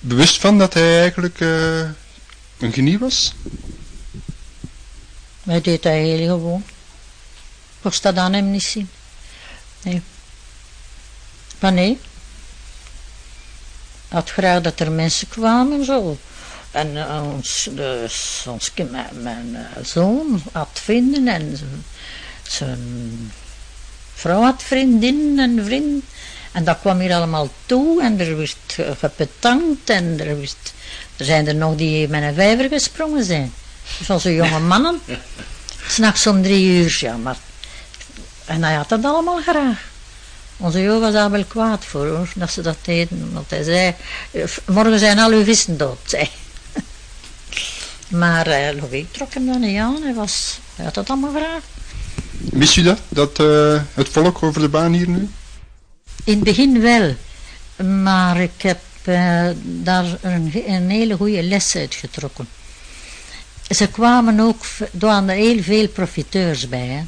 [0.00, 1.78] bewust van dat hij eigenlijk eh,
[2.58, 3.34] een genie was?
[5.44, 6.64] Hij deed dat heel gewoon.
[7.86, 8.88] Mocht dat aan hem niet zien.
[9.82, 10.02] Nee.
[11.58, 11.98] Maar nee.
[14.08, 16.18] Had graag dat er mensen kwamen zo.
[16.70, 21.58] En eh, ons, dus, ons kind- mijn, mijn eh, zoon had vrienden en
[22.42, 23.32] zijn-
[24.14, 26.02] vrouw had vriendinnen en vrienden.
[26.52, 30.72] En dat kwam hier allemaal toe en er werd gebetankt en er, werd,
[31.16, 33.52] er zijn er nog die met een vijver gesprongen zijn.
[34.08, 35.00] Onze jonge mannen.
[35.88, 37.36] S'nachts om drie uur, ja, maar...
[38.46, 39.94] En hij had dat allemaal graag.
[40.56, 43.32] Onze Jo was daar wel kwaad voor, hoor, dat ze dat deden.
[43.32, 43.94] Want hij zei,
[44.30, 46.28] eh, morgen zijn al uw vissen dood, zei.
[48.08, 51.62] Maar eh Louis trok hem dan niet aan, hij, was, hij had dat allemaal graag.
[52.38, 55.28] Mist u dat, dat eh, het volk over de baan hier nu?
[56.24, 57.14] In het begin wel,
[57.86, 62.48] maar ik heb eh, daar een, een hele goede les uit getrokken.
[63.68, 66.86] Ze kwamen ook, er waren heel veel profiteurs bij.
[66.86, 67.02] Hè.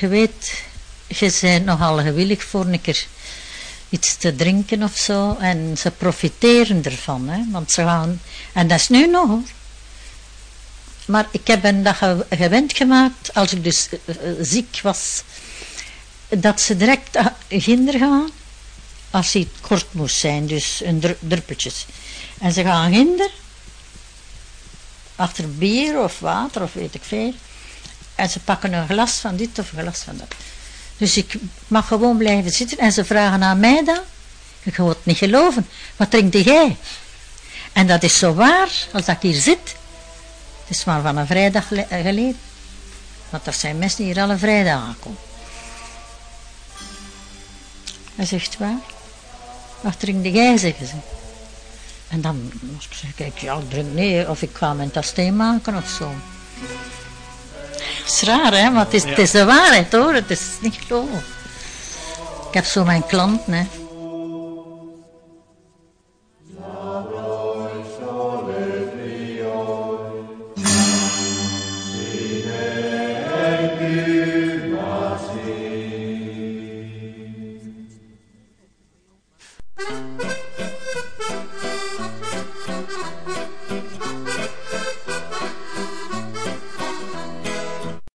[0.00, 0.62] Je weet,
[1.06, 3.06] je bent nogal gewillig voor een keer
[3.88, 5.36] iets te drinken of zo.
[5.40, 8.20] En ze profiteren ervan, hè, want ze gaan,
[8.52, 9.42] en dat is nu nog hoor.
[11.06, 15.22] Maar ik heb hen dat ge- gewend gemaakt, als ik dus eh, eh, ziek was,
[16.28, 17.18] dat ze direct
[17.48, 18.30] ginder gaan,
[19.10, 21.86] als het kort moest zijn, dus een dru- druppeltjes.
[22.38, 23.30] En ze gaan ginder,
[25.16, 27.34] achter bier of water of weet ik veel.
[28.14, 30.34] En ze pakken een glas van dit of een glas van dat.
[30.96, 31.34] Dus ik
[31.68, 34.00] mag gewoon blijven zitten en ze vragen aan mij dan.
[34.62, 35.68] Ik ga het niet geloven.
[35.96, 36.76] Wat drinkte jij?
[37.72, 39.76] En dat is zo waar als dat ik hier zit.
[40.66, 42.38] Het is maar van een vrijdag eh, geleden.
[43.30, 45.18] Want er zijn mensen die hier alle vrijdag aankomen.
[48.14, 48.80] Hij zegt waar?
[49.80, 50.94] Wat drink jij, zeggen ze.
[52.08, 55.12] En dan als ik zeg ik, ja, ik drink nee, of ik ga mijn tas
[55.32, 56.14] maken of zo.
[58.02, 61.24] Het is raar, hè, het is, het is de waarheid hoor, het is niet geloven.
[62.48, 63.81] Ik heb zo mijn klanten, hè.